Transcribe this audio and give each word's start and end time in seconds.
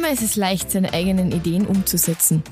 immer 0.00 0.12
ist 0.12 0.22
es 0.22 0.36
leicht, 0.36 0.70
seine 0.70 0.94
eigenen 0.94 1.30
Ideen 1.30 1.66
umzusetzen. 1.66 2.42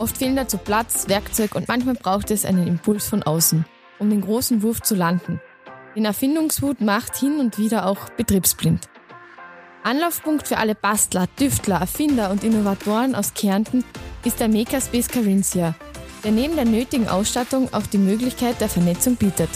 Oft 0.00 0.18
fehlen 0.18 0.34
dazu 0.34 0.58
Platz, 0.58 1.06
Werkzeug 1.06 1.54
und 1.54 1.68
manchmal 1.68 1.94
braucht 1.94 2.32
es 2.32 2.44
einen 2.44 2.66
Impuls 2.66 3.06
von 3.06 3.22
außen, 3.22 3.64
um 4.00 4.10
den 4.10 4.22
großen 4.22 4.60
Wurf 4.62 4.82
zu 4.82 4.96
landen. 4.96 5.40
Den 5.94 6.04
Erfindungswut 6.04 6.80
macht 6.80 7.16
hin 7.16 7.38
und 7.38 7.58
wieder 7.58 7.86
auch 7.86 8.08
betriebsblind. 8.16 8.88
Anlaufpunkt 9.84 10.48
für 10.48 10.58
alle 10.58 10.74
Bastler, 10.74 11.28
Düftler, 11.38 11.76
Erfinder 11.76 12.32
und 12.32 12.42
Innovatoren 12.42 13.14
aus 13.14 13.34
Kärnten 13.34 13.84
ist 14.24 14.40
der 14.40 14.48
Makerspace 14.48 15.06
Carinthia, 15.06 15.76
der 16.24 16.32
neben 16.32 16.56
der 16.56 16.64
nötigen 16.64 17.06
Ausstattung 17.06 17.72
auch 17.72 17.86
die 17.86 17.98
Möglichkeit 17.98 18.60
der 18.60 18.68
Vernetzung 18.68 19.14
bietet. 19.14 19.50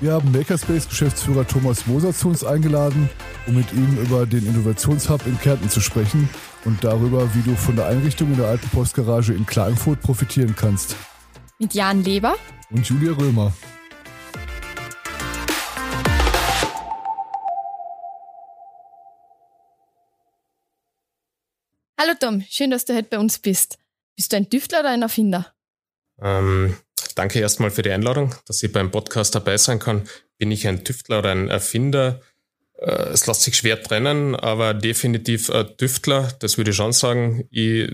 Wir 0.00 0.12
haben 0.12 0.30
Makerspace-Geschäftsführer 0.30 1.44
Thomas 1.44 1.88
Moser 1.88 2.12
zu 2.12 2.28
uns 2.28 2.44
eingeladen, 2.44 3.10
um 3.48 3.56
mit 3.56 3.72
ihm 3.72 3.98
über 4.00 4.26
den 4.26 4.46
Innovationshub 4.46 5.26
in 5.26 5.36
Kärnten 5.40 5.68
zu 5.68 5.80
sprechen 5.80 6.28
und 6.64 6.84
darüber, 6.84 7.34
wie 7.34 7.42
du 7.42 7.56
von 7.56 7.74
der 7.74 7.86
Einrichtung 7.86 8.30
in 8.30 8.36
der 8.36 8.46
alten 8.46 8.68
Postgarage 8.68 9.34
in 9.34 9.44
Klagenfurt 9.44 10.00
profitieren 10.00 10.54
kannst. 10.54 10.94
Mit 11.58 11.74
Jan 11.74 12.04
Leber 12.04 12.36
und 12.70 12.88
Julia 12.88 13.12
Römer. 13.12 13.52
Hallo 22.00 22.12
Tom, 22.20 22.44
schön, 22.48 22.70
dass 22.70 22.84
du 22.84 22.94
heute 22.94 23.08
bei 23.08 23.18
uns 23.18 23.40
bist. 23.40 23.80
Bist 24.14 24.32
du 24.32 24.36
ein 24.36 24.48
Düftler 24.48 24.80
oder 24.80 24.90
ein 24.90 25.02
Erfinder? 25.02 25.52
Ähm, 26.22 26.76
danke 27.18 27.40
erstmal 27.40 27.70
für 27.70 27.82
die 27.82 27.90
Einladung, 27.90 28.34
dass 28.46 28.62
ich 28.62 28.72
beim 28.72 28.90
Podcast 28.90 29.34
dabei 29.34 29.56
sein 29.56 29.80
kann. 29.80 30.08
Bin 30.38 30.52
ich 30.52 30.66
ein 30.68 30.84
Tüftler 30.84 31.18
oder 31.18 31.32
ein 31.32 31.48
Erfinder? 31.48 32.20
Äh, 32.78 33.08
es 33.10 33.26
lässt 33.26 33.42
sich 33.42 33.56
schwer 33.56 33.82
trennen, 33.82 34.36
aber 34.36 34.72
definitiv 34.72 35.50
ein 35.50 35.76
Tüftler, 35.76 36.32
das 36.38 36.56
würde 36.56 36.70
ich 36.70 36.76
schon 36.76 36.92
sagen. 36.92 37.44
Ich 37.50 37.90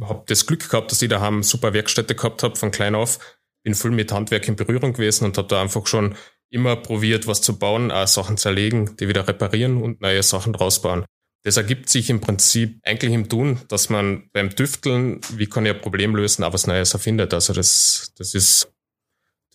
habe 0.00 0.24
das 0.26 0.46
Glück 0.46 0.68
gehabt, 0.68 0.90
dass 0.90 1.02
ich 1.02 1.08
daheim 1.08 1.42
super 1.42 1.72
Werkstätte 1.72 2.14
gehabt 2.14 2.42
habe 2.42 2.56
von 2.56 2.70
klein 2.70 2.94
auf. 2.94 3.18
Bin 3.62 3.74
voll 3.74 3.92
mit 3.92 4.12
Handwerk 4.12 4.48
in 4.48 4.56
Berührung 4.56 4.92
gewesen 4.92 5.24
und 5.24 5.38
habe 5.38 5.48
da 5.48 5.62
einfach 5.62 5.86
schon 5.86 6.16
immer 6.50 6.76
probiert, 6.76 7.26
was 7.26 7.42
zu 7.42 7.58
bauen, 7.58 7.90
auch 7.90 8.08
Sachen 8.08 8.36
zerlegen, 8.36 8.96
die 8.96 9.08
wieder 9.08 9.28
reparieren 9.28 9.82
und 9.82 10.00
neue 10.00 10.22
Sachen 10.22 10.52
draus 10.52 10.82
bauen. 10.82 11.04
Das 11.44 11.56
ergibt 11.56 11.88
sich 11.88 12.10
im 12.10 12.20
Prinzip 12.20 12.80
eigentlich 12.82 13.12
im 13.12 13.28
Tun, 13.28 13.60
dass 13.68 13.90
man 13.90 14.28
beim 14.32 14.54
Tüfteln, 14.54 15.20
wie 15.34 15.46
kann 15.46 15.64
ich 15.66 15.72
ein 15.72 15.80
Problem 15.80 16.14
lösen, 16.16 16.44
auch 16.44 16.52
was 16.52 16.66
Neues 16.66 16.92
erfindet. 16.94 17.32
Also 17.32 17.52
das, 17.52 18.12
das 18.16 18.34
ist, 18.34 18.72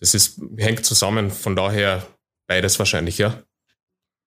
das 0.00 0.14
ist, 0.14 0.40
hängt 0.56 0.84
zusammen. 0.84 1.30
Von 1.30 1.56
daher 1.56 2.06
beides 2.46 2.78
wahrscheinlich, 2.78 3.18
ja. 3.18 3.42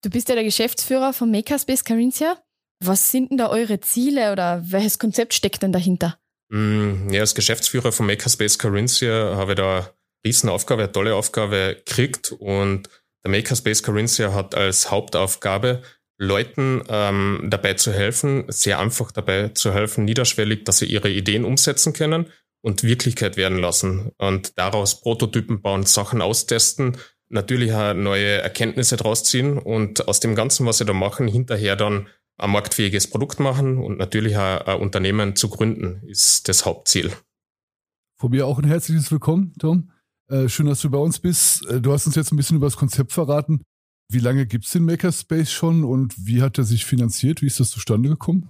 Du 0.03 0.09
bist 0.09 0.29
ja 0.29 0.35
der 0.35 0.43
Geschäftsführer 0.43 1.13
von 1.13 1.31
Makerspace 1.31 1.83
Carinthia. 1.83 2.37
Was 2.79 3.09
sind 3.09 3.31
denn 3.31 3.37
da 3.37 3.49
eure 3.49 3.79
Ziele 3.79 4.31
oder 4.31 4.63
welches 4.69 4.99
Konzept 4.99 5.33
steckt 5.33 5.63
denn 5.63 5.71
dahinter? 5.71 6.19
Mm, 6.49 7.09
ja, 7.11 7.21
als 7.21 7.35
Geschäftsführer 7.35 7.91
von 7.91 8.05
Makerspace 8.05 8.59
Carinthia 8.59 9.35
habe 9.35 9.53
ich 9.53 9.57
da 9.57 9.77
eine 9.79 9.89
Riesenaufgabe, 10.25 10.83
eine 10.83 10.91
tolle 10.91 11.15
Aufgabe 11.15 11.81
gekriegt 11.83 12.31
und 12.31 12.87
der 13.23 13.31
Makerspace 13.31 13.83
Carinthia 13.83 14.33
hat 14.33 14.55
als 14.55 14.91
Hauptaufgabe, 14.91 15.81
Leuten 16.17 16.81
ähm, 16.89 17.47
dabei 17.49 17.75
zu 17.75 17.93
helfen, 17.93 18.45
sehr 18.47 18.79
einfach 18.79 19.11
dabei 19.11 19.49
zu 19.49 19.73
helfen, 19.73 20.05
niederschwellig, 20.05 20.63
dass 20.65 20.79
sie 20.79 20.85
ihre 20.85 21.09
Ideen 21.09 21.45
umsetzen 21.45 21.93
können 21.93 22.27
und 22.61 22.83
Wirklichkeit 22.83 23.37
werden 23.37 23.59
lassen 23.59 24.11
und 24.17 24.57
daraus 24.57 25.01
Prototypen 25.01 25.61
bauen, 25.61 25.83
Sachen 25.83 26.21
austesten, 26.21 26.97
natürlich 27.29 27.73
auch 27.73 27.93
neue 27.93 28.41
Erkenntnisse 28.41 28.97
draus 28.97 29.23
ziehen 29.23 29.57
und 29.57 30.07
aus 30.07 30.19
dem 30.19 30.35
Ganzen, 30.35 30.65
was 30.65 30.79
sie 30.79 30.85
da 30.85 30.93
machen, 30.93 31.27
hinterher 31.27 31.75
dann 31.75 32.07
ein 32.37 32.51
marktfähiges 32.51 33.09
Produkt 33.09 33.39
machen 33.39 33.77
und 33.77 33.97
natürlich 33.97 34.37
auch 34.37 34.61
ein 34.65 34.79
Unternehmen 34.79 35.35
zu 35.35 35.49
gründen, 35.49 36.01
ist 36.07 36.47
das 36.47 36.65
Hauptziel. 36.65 37.11
Von 38.19 38.31
mir 38.31 38.47
auch 38.47 38.57
ein 38.57 38.65
herzliches 38.65 39.11
Willkommen, 39.11 39.53
Tom. 39.59 39.91
Äh, 40.29 40.49
schön, 40.49 40.65
dass 40.65 40.81
du 40.81 40.89
bei 40.89 40.97
uns 40.97 41.19
bist. 41.19 41.65
Äh, 41.67 41.79
du 41.81 41.93
hast 41.93 42.05
uns 42.07 42.15
jetzt 42.15 42.31
ein 42.31 42.37
bisschen 42.37 42.57
über 42.57 42.65
das 42.65 42.75
Konzept 42.75 43.11
verraten. 43.11 43.61
Wie 44.09 44.19
lange 44.19 44.45
gibt 44.45 44.65
es 44.65 44.71
den 44.71 44.85
Makerspace 44.85 45.51
schon 45.51 45.83
und 45.83 46.13
wie 46.17 46.41
hat 46.41 46.57
er 46.57 46.63
sich 46.63 46.85
finanziert? 46.85 47.41
Wie 47.41 47.47
ist 47.47 47.59
das 47.59 47.71
zustande 47.71 48.09
gekommen? 48.09 48.47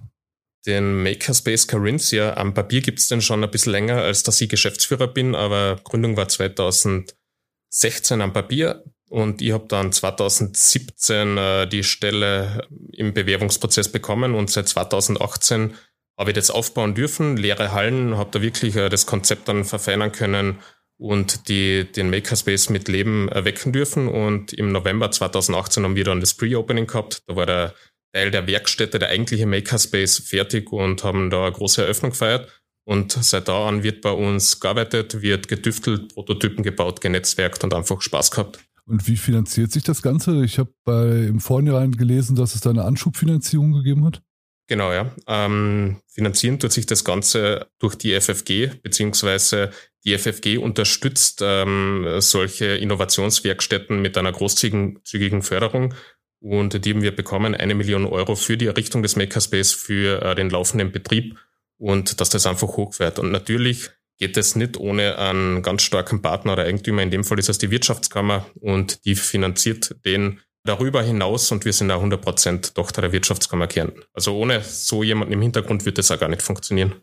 Den 0.66 1.02
Makerspace 1.02 1.66
Carinthia 1.66 2.36
am 2.36 2.54
Papier 2.54 2.80
gibt 2.80 3.00
es 3.00 3.08
den 3.08 3.20
schon 3.20 3.42
ein 3.42 3.50
bisschen 3.50 3.72
länger, 3.72 3.96
als 3.96 4.22
dass 4.22 4.40
ich 4.40 4.48
Geschäftsführer 4.48 5.08
bin, 5.08 5.34
aber 5.34 5.80
Gründung 5.82 6.16
war 6.16 6.28
2016 6.28 8.20
am 8.20 8.32
Papier 8.32 8.84
und 9.08 9.42
ich 9.42 9.52
habe 9.52 9.66
dann 9.68 9.92
2017 9.92 11.38
äh, 11.38 11.66
die 11.66 11.84
Stelle 11.84 12.66
im 12.92 13.14
Bewerbungsprozess 13.14 13.90
bekommen 13.90 14.34
und 14.34 14.50
seit 14.50 14.68
2018 14.68 15.74
habe 16.18 16.30
ich 16.30 16.34
das 16.34 16.50
aufbauen 16.50 16.94
dürfen, 16.94 17.36
leere 17.36 17.72
Hallen, 17.72 18.16
habe 18.16 18.30
da 18.32 18.42
wirklich 18.42 18.76
äh, 18.76 18.88
das 18.88 19.06
Konzept 19.06 19.48
dann 19.48 19.64
verfeinern 19.64 20.12
können 20.12 20.58
und 20.98 21.48
die 21.48 21.84
den 21.90 22.10
Makerspace 22.10 22.70
mit 22.70 22.88
Leben 22.88 23.28
erwecken 23.28 23.72
dürfen. 23.72 24.08
Und 24.08 24.52
im 24.52 24.72
November 24.72 25.10
2018 25.10 25.84
haben 25.84 25.96
wir 25.96 26.04
dann 26.04 26.20
das 26.20 26.34
Pre-Opening 26.34 26.86
gehabt. 26.86 27.22
Da 27.26 27.36
war 27.36 27.46
der 27.46 27.74
Teil 28.12 28.30
der 28.30 28.46
Werkstätte, 28.46 28.98
der 28.98 29.10
eigentliche 29.10 29.46
Makerspace, 29.46 30.18
fertig 30.18 30.72
und 30.72 31.04
haben 31.04 31.30
da 31.30 31.44
eine 31.44 31.52
große 31.52 31.82
Eröffnung 31.82 32.10
gefeiert. 32.10 32.48
Und 32.84 33.12
seit 33.12 33.48
da 33.48 33.68
an 33.68 33.82
wird 33.82 34.00
bei 34.00 34.10
uns 34.10 34.60
gearbeitet, 34.60 35.20
wird 35.20 35.46
getüftelt, 35.46 36.14
Prototypen 36.14 36.64
gebaut, 36.64 37.00
genetzwerkt 37.00 37.62
und 37.62 37.74
einfach 37.74 38.00
Spaß 38.00 38.30
gehabt. 38.30 38.58
Und 38.86 39.06
wie 39.06 39.18
finanziert 39.18 39.70
sich 39.70 39.82
das 39.82 40.00
Ganze? 40.00 40.42
Ich 40.42 40.58
habe 40.58 41.26
im 41.28 41.40
Vorhinein 41.40 41.92
gelesen, 41.92 42.34
dass 42.34 42.54
es 42.54 42.62
da 42.62 42.70
eine 42.70 42.84
Anschubfinanzierung 42.84 43.72
gegeben 43.72 44.06
hat. 44.06 44.22
Genau, 44.68 44.92
ja. 44.92 45.10
Ähm, 45.26 45.96
finanzieren 46.08 46.58
tut 46.60 46.72
sich 46.72 46.84
das 46.84 47.02
Ganze 47.02 47.68
durch 47.78 47.94
die 47.94 48.18
FFG, 48.20 48.80
beziehungsweise 48.82 49.70
die 50.04 50.16
FFG 50.16 50.58
unterstützt 50.58 51.40
ähm, 51.42 52.06
solche 52.18 52.66
Innovationswerkstätten 52.76 54.00
mit 54.00 54.16
einer 54.18 54.30
großzügigen 54.30 55.42
Förderung. 55.42 55.94
Und 56.40 56.84
die 56.84 56.90
haben 56.90 57.02
wir 57.02 57.16
bekommen, 57.16 57.54
eine 57.54 57.74
Million 57.74 58.04
Euro 58.04 58.36
für 58.36 58.58
die 58.58 58.66
Errichtung 58.66 59.02
des 59.02 59.16
Makerspace 59.16 59.72
für 59.72 60.22
äh, 60.22 60.34
den 60.34 60.50
laufenden 60.50 60.92
Betrieb 60.92 61.36
und 61.78 62.20
dass 62.20 62.28
das 62.28 62.46
einfach 62.46 62.68
hochfährt. 62.68 63.18
Und 63.18 63.30
natürlich 63.30 63.90
geht 64.18 64.36
es 64.36 64.54
nicht 64.54 64.76
ohne 64.76 65.16
einen 65.18 65.62
ganz 65.62 65.82
starken 65.82 66.20
Partner 66.20 66.52
oder 66.52 66.64
Eigentümer. 66.64 67.02
In 67.02 67.10
dem 67.10 67.24
Fall 67.24 67.38
ist 67.38 67.48
es 67.48 67.58
die 67.58 67.70
Wirtschaftskammer 67.70 68.46
und 68.60 69.04
die 69.06 69.14
finanziert 69.14 69.96
den 70.04 70.40
darüber 70.68 71.02
hinaus 71.02 71.50
und 71.50 71.64
wir 71.64 71.72
sind 71.72 71.90
auch 71.90 72.02
100% 72.02 72.74
Tochter 72.74 73.00
der 73.02 73.12
Wirtschaftskammer 73.12 73.66
Kärnten. 73.66 74.02
Also 74.12 74.36
ohne 74.36 74.62
so 74.62 75.02
jemanden 75.02 75.32
im 75.32 75.42
Hintergrund 75.42 75.84
wird 75.86 75.98
das 75.98 76.10
auch 76.10 76.20
gar 76.20 76.28
nicht 76.28 76.42
funktionieren. 76.42 76.94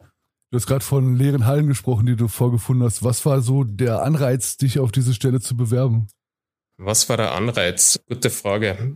Du 0.52 0.58
hast 0.58 0.68
gerade 0.68 0.86
von 0.86 1.18
leeren 1.18 1.46
Hallen 1.46 1.68
gesprochen, 1.68 2.06
die 2.06 2.16
du 2.16 2.28
vorgefunden 2.28 2.86
hast. 2.86 3.04
Was 3.04 3.26
war 3.26 3.42
so 3.42 3.64
der 3.64 4.04
Anreiz, 4.04 4.58
dich 4.58 4.80
auf 4.80 4.92
diese 4.92 5.14
Stelle 5.14 5.42
zu 5.42 5.58
bewerben? 5.58 6.08
Was 6.78 7.10
war 7.10 7.18
der 7.18 7.34
Anreiz? 7.34 8.00
Gute 8.08 8.30
Frage. 8.30 8.96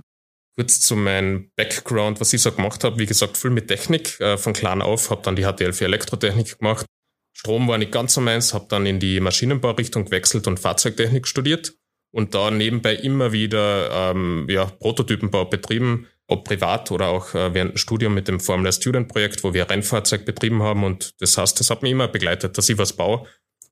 Kurz 0.55 0.81
zu 0.81 0.95
meinem 0.95 1.49
Background, 1.55 2.21
was 2.21 2.33
ich 2.33 2.41
so 2.41 2.51
gemacht 2.51 2.83
habe. 2.83 2.99
Wie 2.99 3.05
gesagt, 3.05 3.37
viel 3.37 3.49
mit 3.49 3.67
Technik 3.67 4.19
äh, 4.19 4.37
von 4.37 4.53
klein 4.53 4.81
auf. 4.81 5.09
Habe 5.09 5.21
dann 5.23 5.35
die 5.35 5.43
HTL 5.43 5.73
für 5.73 5.85
Elektrotechnik 5.85 6.59
gemacht. 6.59 6.85
Strom 7.33 7.67
war 7.67 7.77
nicht 7.77 7.91
ganz 7.91 8.13
so 8.13 8.21
meins. 8.21 8.53
Habe 8.53 8.67
dann 8.69 8.85
in 8.85 8.99
die 8.99 9.19
Maschinenbaurichtung 9.19 10.05
gewechselt 10.05 10.47
und 10.47 10.59
Fahrzeugtechnik 10.59 11.27
studiert 11.27 11.73
und 12.11 12.33
da 12.33 12.51
nebenbei 12.51 12.95
immer 12.95 13.31
wieder 13.31 14.11
ähm, 14.11 14.47
ja, 14.49 14.65
Prototypenbau 14.65 15.45
betrieben, 15.45 16.07
ob 16.27 16.43
privat 16.43 16.91
oder 16.91 17.07
auch 17.07 17.33
äh, 17.33 17.53
während 17.53 17.71
dem 17.71 17.77
Studium 17.77 18.13
mit 18.13 18.27
dem 18.27 18.39
Formula 18.39 18.71
Student 18.71 19.07
Projekt, 19.07 19.43
wo 19.43 19.53
wir 19.53 19.69
Rennfahrzeug 19.69 20.25
betrieben 20.25 20.63
haben. 20.63 20.83
Und 20.83 21.21
das 21.21 21.37
heißt, 21.37 21.59
das 21.59 21.69
hat 21.69 21.81
mich 21.81 21.91
immer 21.91 22.07
begleitet, 22.07 22.57
dass 22.57 22.69
ich 22.69 22.77
was 22.77 22.93
baue 22.93 23.25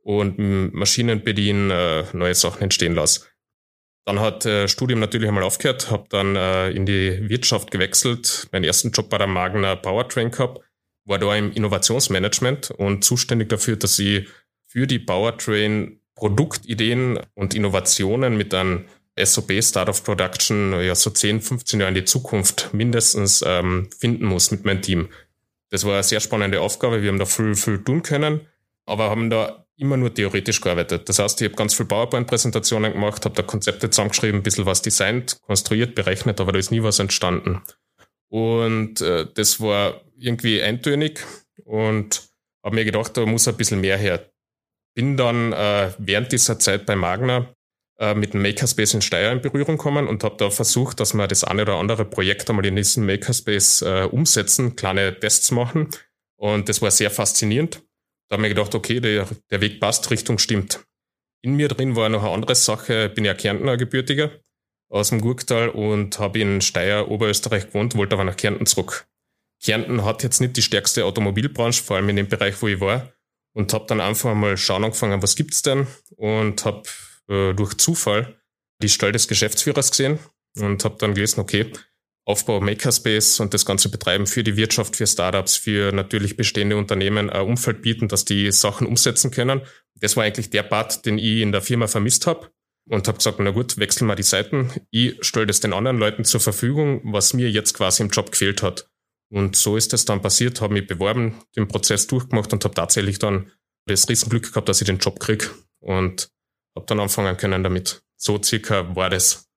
und 0.04 0.38
Maschinen 0.74 1.24
bedienen, 1.24 1.70
äh, 1.70 2.06
neue 2.14 2.36
Sachen 2.36 2.64
entstehen 2.64 2.96
lasse. 2.96 3.22
Dann 4.06 4.22
hat 4.22 4.46
äh, 4.46 4.70
Studium 4.70 5.02
natürlich 5.02 5.28
einmal 5.28 5.44
aufgehört, 5.44 5.92
habe 5.92 6.06
dann 6.10 6.38
äh, 6.38 6.70
in 6.70 6.86
die 6.86 7.28
Wirtschaft 7.30 7.72
gewechselt, 7.72 8.48
meinen 8.54 8.64
ersten 8.64 8.92
Job 8.92 9.10
bei 9.10 9.18
der 9.18 9.28
Magna 9.28 9.76
Powertrain 9.76 10.32
gehabt, 10.32 10.62
war 11.04 11.20
da 11.20 11.36
im 11.36 11.52
Innovationsmanagement 11.52 12.72
und 12.72 13.04
zuständig 13.04 13.50
dafür, 13.50 13.76
dass 13.76 14.00
ich 14.00 14.28
für 14.66 14.88
die 14.88 15.00
Powertrain 15.00 16.00
Produktideen 16.18 17.20
und 17.36 17.54
Innovationen 17.54 18.36
mit 18.38 18.54
einem 18.54 18.86
SOB 19.20 19.64
Start 19.64 19.90
of 19.90 20.04
Production 20.04 20.74
ja 20.82 20.94
so 20.94 21.10
10, 21.10 21.42
15 21.42 21.80
Jahre 21.80 21.90
in 21.90 21.96
die 21.96 22.06
Zukunft 22.06 22.70
mindestens 22.74 23.44
ähm, 23.46 23.90
finden 23.98 24.26
muss 24.26 24.52
mit 24.52 24.66
meinem 24.66 24.82
Team. 24.82 25.10
Das 25.70 25.86
war 25.86 25.94
eine 25.94 26.04
sehr 26.04 26.20
spannende 26.20 26.62
Aufgabe. 26.62 27.02
Wir 27.02 27.10
haben 27.10 27.20
da 27.20 27.26
viel, 27.26 27.56
viel 27.56 27.84
tun 27.84 28.04
können, 28.04 28.42
aber 28.86 29.10
haben 29.10 29.30
da 29.30 29.66
immer 29.76 29.98
nur 29.98 30.14
theoretisch 30.14 30.62
gearbeitet. 30.62 31.08
Das 31.08 31.20
heißt, 31.20 31.40
ich 31.42 31.46
habe 31.46 31.56
ganz 31.56 31.76
viel 31.76 31.86
PowerPoint-Präsentationen 31.86 32.94
gemacht, 32.94 33.26
habe 33.26 33.36
da 33.36 33.44
Konzepte 33.44 33.90
zusammengeschrieben, 33.90 34.40
ein 34.40 34.44
bisschen 34.44 34.66
was 34.66 34.82
designt, 34.82 35.40
konstruiert, 35.42 35.94
berechnet, 35.94 36.40
aber 36.42 36.52
da 36.52 36.60
ist 36.60 36.72
nie 36.72 36.84
was 36.84 37.00
entstanden. 37.00 37.62
Und 38.30 39.02
äh, 39.02 39.28
das 39.34 39.62
war 39.62 40.02
irgendwie 40.18 40.62
eintönig 40.62 41.24
und 41.64 42.24
habe 42.64 42.76
mir 42.76 42.86
gedacht, 42.86 43.16
da 43.16 43.26
muss 43.26 43.48
ein 43.48 43.56
bisschen 43.56 43.82
mehr 43.82 43.98
her 43.98 44.30
bin 44.98 45.16
dann 45.16 45.54
äh, 45.54 45.92
während 46.00 46.32
dieser 46.32 46.58
Zeit 46.58 46.88
bei 46.88 46.96
Magna 46.96 47.54
äh, 48.00 48.16
mit 48.16 48.34
dem 48.34 48.42
Makerspace 48.42 48.96
in 48.96 49.04
Steyr 49.04 49.32
in 49.32 49.42
Berührung 49.42 49.78
gekommen 49.78 50.08
und 50.08 50.24
habe 50.24 50.38
da 50.38 50.50
versucht, 50.50 51.00
dass 51.00 51.14
wir 51.14 51.28
das 51.28 51.44
eine 51.44 51.62
oder 51.62 51.76
andere 51.76 52.04
Projekt 52.04 52.50
einmal 52.50 52.66
in 52.66 52.76
diesem 52.76 53.06
Makerspace 53.06 53.84
äh, 53.84 54.08
umsetzen, 54.10 54.76
kleine 54.76 55.20
Tests 55.20 55.52
machen. 55.52 55.90
Und 56.36 56.68
das 56.68 56.82
war 56.82 56.90
sehr 56.90 57.12
faszinierend. 57.12 57.84
Da 58.28 58.34
habe 58.34 58.42
ich 58.42 58.50
mir 58.50 58.56
gedacht, 58.56 58.74
okay, 58.74 59.00
der, 59.00 59.28
der 59.52 59.62
Weg 59.62 59.80
passt, 59.80 60.10
Richtung 60.10 60.40
stimmt. 60.40 60.84
In 61.44 61.54
mir 61.54 61.68
drin 61.68 61.96
war 61.96 62.10
noch 62.10 62.24
eine 62.24 62.32
andere 62.32 62.56
Sache. 62.56 63.10
Ich 63.10 63.14
bin 63.14 63.24
ja 63.24 63.36
Kärntner 63.36 63.78
Gebürtiger 63.78 64.32
aus 64.90 65.10
dem 65.10 65.22
Gurktal 65.22 65.70
und 65.70 66.18
habe 66.18 66.40
in 66.40 66.60
Steyr, 66.60 67.08
Oberösterreich 67.08 67.68
gewohnt, 67.68 67.94
wollte 67.94 68.16
aber 68.16 68.24
nach 68.24 68.36
Kärnten 68.36 68.66
zurück. 68.66 69.06
Kärnten 69.64 70.04
hat 70.04 70.24
jetzt 70.24 70.42
nicht 70.42 70.58
die 70.58 70.64
stärkste 70.64 71.06
Automobilbranche, 71.06 71.84
vor 71.84 71.98
allem 71.98 72.10
in 72.10 72.16
dem 72.16 72.30
Bereich, 72.30 72.60
wo 72.64 72.68
ich 72.68 72.80
war. 72.80 73.14
Und 73.58 73.74
habe 73.74 73.86
dann 73.88 74.02
einfach 74.02 74.36
mal 74.36 74.56
schauen 74.56 74.84
angefangen, 74.84 75.24
was 75.24 75.36
gibt's 75.36 75.64
denn? 75.64 75.88
Und 76.16 76.64
habe 76.64 76.84
äh, 77.28 77.56
durch 77.56 77.74
Zufall 77.74 78.40
die 78.84 78.88
Stelle 78.88 79.14
des 79.14 79.28
Geschäftsführers 79.28 79.90
gesehen 79.90 80.20
und 80.60 80.86
habe 80.86 80.98
dann 81.00 81.16
gelesen, 81.16 81.40
okay, 81.40 81.74
Aufbau 82.24 82.62
Makerspace 82.62 83.40
und 83.40 83.56
das 83.56 83.66
ganze 83.66 83.90
Betreiben 83.90 84.28
für 84.28 84.44
die 84.44 84.58
Wirtschaft, 84.58 84.96
für 84.96 85.08
Startups, 85.08 85.56
für 85.56 85.92
natürlich 85.92 86.38
bestehende 86.38 86.78
Unternehmen 86.78 87.32
ein 87.32 87.48
Umfeld 87.48 87.82
bieten, 87.82 88.08
dass 88.08 88.26
die 88.26 88.52
Sachen 88.52 88.86
umsetzen 88.86 89.32
können. 89.32 89.62
Das 89.96 90.16
war 90.16 90.24
eigentlich 90.24 90.52
der 90.52 90.62
Part, 90.62 91.08
den 91.08 91.18
ich 91.18 91.42
in 91.42 91.52
der 91.52 91.64
Firma 91.64 91.88
vermisst 91.88 92.28
habe 92.28 92.52
und 92.88 93.08
habe 93.08 93.18
gesagt, 93.18 93.40
na 93.40 93.50
gut, 93.50 93.80
wechseln 93.80 94.06
wir 94.06 94.16
die 94.16 94.22
Seiten. 94.22 94.70
Ich 94.92 95.16
stelle 95.22 95.48
das 95.48 95.62
den 95.62 95.74
anderen 95.74 95.98
Leuten 95.98 96.26
zur 96.26 96.42
Verfügung, 96.42 97.02
was 97.06 97.34
mir 97.34 97.50
jetzt 97.50 97.74
quasi 97.74 98.04
im 98.04 98.10
Job 98.10 98.32
gefehlt 98.32 98.62
hat. 98.62 98.88
Und 99.30 99.56
so 99.56 99.76
ist 99.76 99.94
es 99.94 100.06
dann 100.06 100.22
passiert, 100.22 100.62
habe 100.62 100.74
mich 100.74 100.88
beworben, 100.88 101.36
den 101.56 101.68
Prozess 101.68 102.08
durchgemacht 102.08 102.54
und 102.54 102.64
habe 102.64 102.74
tatsächlich 102.74 103.20
dann 103.20 103.52
das 103.86 104.08
Riesenglück 104.08 104.50
gehabt, 104.50 104.70
dass 104.70 104.82
ich 104.82 104.88
den 104.88 105.00
Job 105.00 105.20
krieg 105.20 105.50
und 105.80 106.30
habe 106.76 106.86
dann 106.86 107.00
anfangen 107.00 107.36
können 107.38 107.64
damit. 107.64 108.02
So 108.16 108.42
circa 108.42 108.96
war 108.96 109.10
das. 109.10 109.48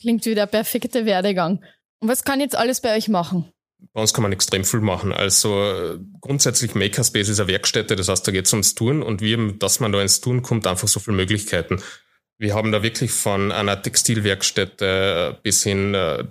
Klingt 0.00 0.24
wie 0.24 0.34
der 0.34 0.46
perfekte 0.46 1.04
Werdegang. 1.04 1.62
Und 2.00 2.08
was 2.08 2.24
kann 2.24 2.40
jetzt 2.40 2.56
alles 2.56 2.80
bei 2.80 2.96
euch 2.96 3.08
machen? 3.08 3.52
Bei 3.92 4.00
uns 4.00 4.14
kann 4.14 4.22
man 4.22 4.32
extrem 4.32 4.64
viel 4.64 4.80
machen. 4.80 5.12
Also 5.12 5.98
grundsätzlich 6.20 6.74
Makerspace 6.74 7.28
ist 7.28 7.40
eine 7.40 7.48
Werkstätte, 7.48 7.96
das 7.96 8.08
heißt, 8.08 8.26
da 8.26 8.32
geht 8.32 8.46
es 8.46 8.52
ums 8.52 8.74
Tun 8.74 9.02
und 9.02 9.20
wie, 9.20 9.56
dass 9.58 9.80
man 9.80 9.92
da 9.92 10.00
ins 10.00 10.20
Tun 10.20 10.42
kommt, 10.42 10.66
einfach 10.66 10.88
so 10.88 11.00
viele 11.00 11.16
Möglichkeiten. 11.16 11.82
Wir 12.38 12.54
haben 12.54 12.72
da 12.72 12.82
wirklich 12.82 13.12
von 13.12 13.52
einer 13.52 13.80
Textilwerkstätte 13.80 15.38
bis 15.42 15.62
hin 15.62 15.94
äh, 15.94 16.24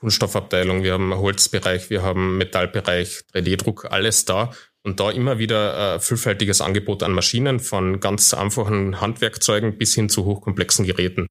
Kunststoffabteilung, 0.00 0.82
wir 0.82 0.94
haben 0.94 1.14
Holzbereich, 1.14 1.90
wir 1.90 2.02
haben 2.02 2.38
Metallbereich, 2.38 3.20
3D-Druck, 3.34 3.86
alles 3.90 4.24
da. 4.24 4.50
Und 4.82 4.98
da 4.98 5.10
immer 5.10 5.38
wieder 5.38 5.96
äh, 5.96 6.00
vielfältiges 6.00 6.62
Angebot 6.62 7.02
an 7.02 7.12
Maschinen, 7.12 7.60
von 7.60 8.00
ganz 8.00 8.32
einfachen 8.32 9.00
Handwerkzeugen 9.00 9.76
bis 9.76 9.94
hin 9.94 10.08
zu 10.08 10.24
hochkomplexen 10.24 10.86
Geräten. 10.86 11.26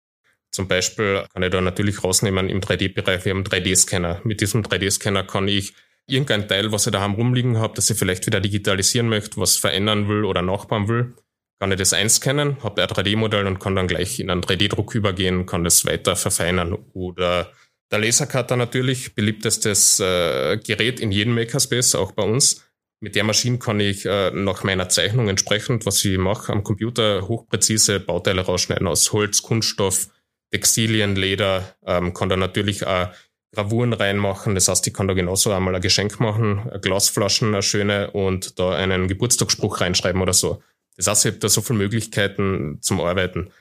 Zum 0.51 0.67
Beispiel 0.67 1.25
kann 1.33 1.41
ich 1.41 1.49
da 1.49 1.61
natürlich 1.61 2.03
rausnehmen 2.03 2.47
im 2.47 2.61
3D-Bereich, 2.61 3.25
wir 3.25 3.31
haben 3.31 3.39
einen 3.39 3.47
3D-Scanner. 3.47 4.21
Mit 4.23 4.41
diesem 4.41 4.61
3D-Scanner 4.61 5.23
kann 5.23 5.47
ich 5.47 5.73
irgendein 6.05 6.47
Teil, 6.47 6.71
was 6.71 6.85
ich 6.85 6.91
daheim 6.91 7.13
rumliegen 7.13 7.57
habe, 7.57 7.73
das 7.75 7.89
ich 7.89 7.97
vielleicht 7.97 8.27
wieder 8.27 8.39
digitalisieren 8.39 9.09
möchte, 9.09 9.37
was 9.37 9.57
verändern 9.57 10.07
will 10.07 10.25
oder 10.25 10.43
nachbauen 10.43 10.87
will, 10.87 11.13
kann 11.59 11.71
ich 11.71 11.77
das 11.77 11.93
einscannen, 11.93 12.63
habe 12.63 12.81
ein 12.81 12.87
3D-Modell 12.87 13.45
und 13.45 13.59
kann 13.59 13.75
dann 13.75 13.87
gleich 13.87 14.19
in 14.19 14.29
einen 14.29 14.41
3D-Druck 14.41 14.95
übergehen, 14.95 15.45
kann 15.45 15.63
das 15.63 15.85
weiter 15.85 16.15
verfeinern. 16.15 16.77
Oder 16.93 17.51
der 17.91 17.99
Lasercutter 17.99 18.55
natürlich, 18.55 19.15
beliebtestes 19.15 19.99
äh, 19.99 20.57
Gerät 20.57 20.99
in 20.99 21.11
jedem 21.11 21.35
Makerspace, 21.35 21.95
auch 21.95 22.11
bei 22.11 22.23
uns. 22.23 22.63
Mit 23.01 23.15
der 23.15 23.23
Maschine 23.23 23.59
kann 23.59 23.79
ich 23.79 24.05
äh, 24.05 24.31
nach 24.31 24.63
meiner 24.63 24.89
Zeichnung 24.89 25.29
entsprechend, 25.29 25.85
was 25.85 26.03
ich 26.03 26.17
mache, 26.17 26.51
am 26.51 26.63
Computer 26.63 27.27
hochpräzise 27.27 27.99
Bauteile 27.99 28.41
rausschneiden 28.41 28.87
aus 28.87 29.11
Holz, 29.13 29.41
Kunststoff, 29.41 30.09
Textilien, 30.51 31.15
Leder, 31.15 31.75
ähm, 31.85 32.13
kann 32.13 32.29
da 32.29 32.35
natürlich 32.35 32.85
auch 32.85 33.09
Gravuren 33.53 33.93
reinmachen. 33.93 34.53
Das 34.53 34.67
heißt, 34.67 34.85
ich 34.87 34.93
kann 34.93 35.07
da 35.07 35.13
genauso 35.13 35.51
einmal 35.51 35.75
ein 35.75 35.81
Geschenk 35.81 36.19
machen, 36.19 36.69
Glasflaschen, 36.81 37.49
eine 37.49 37.63
schöne 37.63 38.11
und 38.11 38.59
da 38.59 38.71
einen 38.71 39.07
Geburtstagsspruch 39.07 39.81
reinschreiben 39.81 40.21
oder 40.21 40.33
so. 40.33 40.61
Das 40.97 41.07
heißt, 41.07 41.25
ich 41.25 41.31
habe 41.31 41.39
da 41.39 41.49
so 41.49 41.61
viele 41.61 41.79
Möglichkeiten 41.79 42.79
zum 42.81 42.99
Arbeiten. 42.99 43.51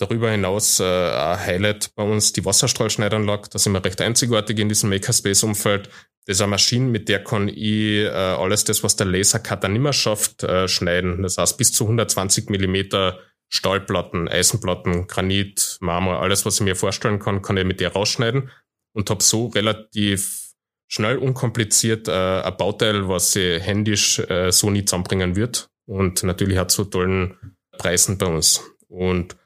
Darüber 0.00 0.30
hinaus 0.30 0.80
äh, 0.80 0.84
ein 0.84 1.38
Highlight 1.38 1.94
bei 1.94 2.02
uns 2.02 2.32
die 2.32 2.42
Wasserstrahlschneidanlage. 2.46 3.50
Da 3.50 3.58
sind 3.58 3.74
wir 3.74 3.84
recht 3.84 4.00
einzigartig 4.00 4.58
in 4.58 4.70
diesem 4.70 4.88
Makerspace-Umfeld. 4.88 5.90
Das 6.24 6.36
ist 6.36 6.40
eine 6.40 6.52
Maschine, 6.52 6.86
mit 6.86 7.10
der 7.10 7.22
kann 7.22 7.48
ich 7.48 8.04
äh, 8.04 8.08
alles 8.08 8.64
das, 8.64 8.82
was 8.82 8.96
der 8.96 9.06
Lasercutter 9.06 9.68
nicht 9.68 9.82
mehr 9.82 9.92
schafft, 9.92 10.42
äh, 10.42 10.68
schneiden. 10.68 11.22
Das 11.22 11.36
heißt, 11.36 11.58
bis 11.58 11.72
zu 11.72 11.84
120 11.84 12.48
Millimeter 12.48 13.18
Stahlplatten, 13.50 14.26
Eisenplatten, 14.26 15.06
Granit, 15.06 15.76
Marmor, 15.80 16.22
alles, 16.22 16.46
was 16.46 16.54
ich 16.54 16.62
mir 16.62 16.76
vorstellen 16.76 17.18
kann, 17.18 17.42
kann 17.42 17.58
ich 17.58 17.64
mit 17.66 17.80
der 17.80 17.92
rausschneiden 17.92 18.50
und 18.94 19.10
habe 19.10 19.22
so 19.22 19.48
relativ 19.48 20.54
schnell, 20.86 21.18
unkompliziert 21.18 22.08
äh, 22.08 22.40
ein 22.40 22.56
Bauteil, 22.56 23.06
was 23.06 23.36
ich 23.36 23.60
händisch 23.60 24.18
äh, 24.18 24.50
so 24.50 24.70
nie 24.70 24.86
zusammenbringen 24.86 25.36
wird. 25.36 25.68
Und 25.84 26.22
natürlich 26.22 26.56
hat 26.56 26.70
so 26.70 26.84
tollen 26.84 27.54
Preisen 27.76 28.16
bei 28.16 28.26
uns. 28.26 28.62
Und 28.88 29.36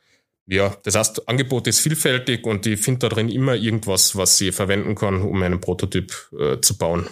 ja, 0.46 0.76
das 0.82 0.94
heißt, 0.94 1.28
Angebot 1.28 1.66
ist 1.66 1.80
vielfältig 1.80 2.46
und 2.46 2.66
ich 2.66 2.80
finde 2.80 3.00
da 3.00 3.08
drin 3.08 3.28
immer 3.28 3.54
irgendwas, 3.54 4.16
was 4.16 4.40
ich 4.40 4.54
verwenden 4.54 4.94
kann, 4.94 5.22
um 5.22 5.42
einen 5.42 5.60
Prototyp 5.60 6.12
äh, 6.38 6.60
zu 6.60 6.76
bauen. 6.76 7.08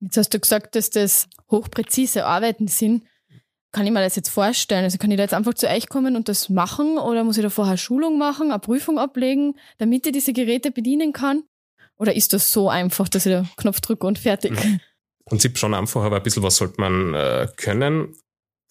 Jetzt 0.00 0.16
hast 0.16 0.34
du 0.34 0.40
gesagt, 0.40 0.74
dass 0.74 0.90
das 0.90 1.28
hochpräzise 1.50 2.26
Arbeiten 2.26 2.68
sind. 2.68 3.04
Kann 3.72 3.86
ich 3.86 3.92
mir 3.92 4.00
das 4.00 4.16
jetzt 4.16 4.28
vorstellen? 4.30 4.84
Also 4.84 4.98
kann 4.98 5.10
ich 5.10 5.16
da 5.16 5.22
jetzt 5.22 5.34
einfach 5.34 5.54
zu 5.54 5.68
euch 5.68 5.88
kommen 5.88 6.16
und 6.16 6.28
das 6.28 6.48
machen 6.48 6.98
oder 6.98 7.24
muss 7.24 7.36
ich 7.36 7.42
da 7.42 7.50
vorher 7.50 7.76
Schulung 7.76 8.18
machen, 8.18 8.50
eine 8.50 8.58
Prüfung 8.58 8.98
ablegen, 8.98 9.54
damit 9.78 10.06
ich 10.06 10.12
diese 10.12 10.32
Geräte 10.32 10.70
bedienen 10.70 11.12
kann? 11.12 11.44
Oder 11.98 12.14
ist 12.14 12.32
das 12.32 12.52
so 12.52 12.68
einfach, 12.68 13.08
dass 13.08 13.26
ich 13.26 13.32
da 13.32 13.46
Knopf 13.56 13.80
drücke 13.80 14.06
und 14.06 14.18
fertig? 14.18 14.52
Im 14.64 14.80
Prinzip 15.24 15.58
schon 15.58 15.74
einfach, 15.74 16.02
aber 16.02 16.16
ein 16.16 16.22
bisschen 16.22 16.42
was 16.42 16.56
sollte 16.56 16.80
man 16.80 17.14
äh, 17.14 17.48
können. 17.56 18.14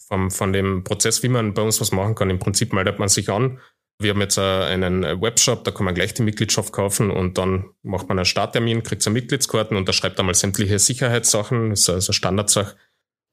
Vom, 0.08 0.30
von 0.30 0.54
dem 0.54 0.84
Prozess, 0.84 1.24
wie 1.24 1.30
man 1.30 1.56
bei 1.56 1.64
uns 1.64 1.82
was 1.82 1.92
machen 1.92 2.14
kann. 2.14 2.30
Im 2.30 2.38
Prinzip 2.38 2.74
meldet 2.74 3.00
man 3.00 3.10
sich 3.10 3.30
an, 3.30 3.60
wir 4.00 4.12
haben 4.12 4.22
jetzt 4.22 4.38
äh, 4.38 4.42
einen 4.42 5.04
Webshop, 5.22 5.64
da 5.64 5.72
kann 5.72 5.86
man 5.86 5.96
gleich 5.96 6.14
die 6.14 6.24
Mitgliedschaft 6.24 6.74
kaufen 6.74 7.12
und 7.12 7.38
dann 7.38 7.70
macht 7.82 8.10
man 8.10 8.20
einen 8.20 8.26
Starttermin, 8.26 8.84
kriegt 8.84 9.06
eine 9.06 9.14
Mitgliedskarten 9.14 9.78
und 9.78 9.88
da 9.88 9.94
schreibt 9.94 10.20
einmal 10.20 10.36
sämtliche 10.36 10.80
Sicherheitssachen, 10.80 11.70
das 11.70 11.82
ist 11.82 11.90
also 11.90 12.14
Standardsache. 12.14 12.76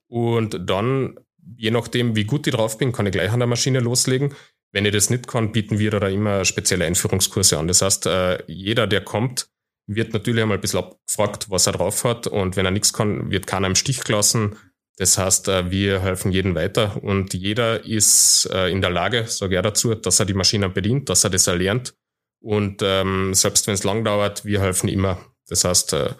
Und 0.09 0.69
dann, 0.69 1.19
je 1.57 1.71
nachdem, 1.71 2.15
wie 2.15 2.25
gut 2.25 2.47
ich 2.47 2.55
drauf 2.55 2.79
bin, 2.79 2.93
kann 2.93 3.07
ich 3.07 3.13
gleich 3.13 3.33
an 3.33 3.41
der 3.41 3.49
Maschine 3.49 3.81
loslegen. 3.81 4.35
Wenn 4.71 4.85
ich 4.85 4.93
das 4.93 5.11
nicht 5.11 5.27
kann, 5.27 5.53
bieten 5.53 5.79
wir 5.79 5.91
da 5.91 6.09
immer 6.09 6.45
spezielle 6.45 6.85
Einführungskurse 6.85 7.59
an. 7.59 7.67
Das 7.67 7.83
heißt, 7.83 8.07
äh, 8.07 8.43
jeder, 8.47 8.87
der 8.87 9.03
kommt, 9.03 9.49
wird 9.87 10.13
natürlich 10.13 10.43
einmal 10.43 10.59
ein 10.59 10.61
bisschen 10.61 10.81
abgefragt, 10.81 11.51
was 11.51 11.67
er 11.67 11.73
drauf 11.73 12.05
hat. 12.05 12.27
Und 12.27 12.57
wenn 12.57 12.65
er 12.65 12.71
nichts 12.71 12.93
kann, 12.93 13.31
wird 13.31 13.47
keiner 13.47 13.67
im 13.67 13.75
Stich 13.75 14.05
gelassen. 14.05 14.57
Das 14.97 15.17
heißt, 15.17 15.49
äh, 15.49 15.71
wir 15.71 16.03
helfen 16.03 16.33
jedem 16.33 16.55
weiter 16.55 17.03
und 17.03 17.33
jeder 17.35 17.85
ist 17.85 18.49
äh, 18.53 18.69
in 18.69 18.81
der 18.81 18.91
Lage, 18.91 19.27
sage 19.27 19.57
ich 19.57 19.63
dazu, 19.63 19.95
dass 19.95 20.21
er 20.21 20.27
die 20.27 20.35
Maschine 20.35 20.69
bedient, 20.69 21.09
dass 21.09 21.25
er 21.25 21.31
das 21.31 21.47
erlernt. 21.47 21.95
Und 22.41 22.83
ähm, 22.83 23.35
selbst 23.35 23.67
wenn 23.67 23.75
es 23.75 23.85
lang 23.85 24.05
dauert, 24.05 24.45
wir 24.45 24.61
helfen 24.61 24.89
immer. 24.89 25.19
Das 25.49 25.65
heißt, 25.65 25.95
äh, 25.95 26.11